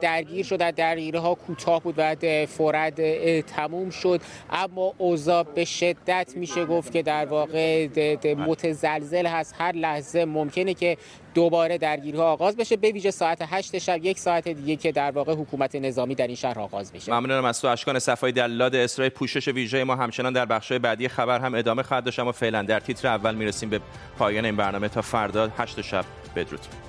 درگیر 0.00 0.44
شدن 0.44 0.70
درگیری 0.70 1.18
ها 1.18 1.34
کوتاه 1.34 1.82
بود 1.82 1.94
و 1.98 2.16
فورد 2.46 3.40
تموم 3.40 3.90
شد. 3.90 4.20
اما 4.50 4.94
اوضاع 4.98 5.42
به 5.42 5.64
شدت 5.64 6.32
میشه 6.36 6.64
گفت 6.64 6.92
که 6.92 7.02
در 7.02 7.26
واقع 7.26 7.88
متزلزل 8.34 9.26
هست. 9.26 9.54
هر 9.58 9.72
لحظه 9.72 10.24
ممکنه 10.24 10.74
که 10.74 10.96
دوباره 11.34 11.78
درگیری 11.78 12.18
ها 12.18 12.24
آغاز 12.24 12.56
بشه. 12.56 12.76
به 12.76 12.92
ویژه 12.92 13.10
ساعت 13.10 13.38
8 13.50 13.78
شب 13.78 14.04
یک 14.04 14.18
ساعت 14.18 14.48
دیگه 14.48 14.76
که 14.76 14.92
در 14.92 15.10
واقع 15.10 15.34
حکومت 15.34 15.74
نظامی 15.74 16.14
در 16.14 16.26
این 16.26 16.36
شهر 16.36 16.58
آغاز 16.58 16.92
میشه 16.94 17.12
ممنونم 17.12 17.44
از 17.44 17.60
تو 17.60 17.68
اشکان 17.68 17.98
صفای 17.98 18.32
دلاد. 18.32 18.74
اسرائیل 18.74 19.12
پوشش 19.12 19.48
ویژه 19.48 19.84
ما 19.84 19.96
همچنان 19.96 20.32
در 20.32 20.44
بخش 20.44 20.72
بعدی 20.72 21.08
خبر 21.08 21.40
هم 21.40 21.54
ادامه 21.54 21.82
خواهد 21.82 22.04
داشت 22.04 22.18
اما 22.18 22.32
فعلا 22.32 22.62
در 22.62 22.80
تیتر 22.80 23.08
اول 23.08 23.34
می‌رسیم 23.34 23.70
به 23.70 23.80
پایان 24.18 24.44
این 24.44 24.56
برنامه. 24.56 24.88
تا 24.88 25.02
فردا 25.02 25.50
8 25.58 25.80
شب 25.80 26.04
بدرود. 26.36 26.87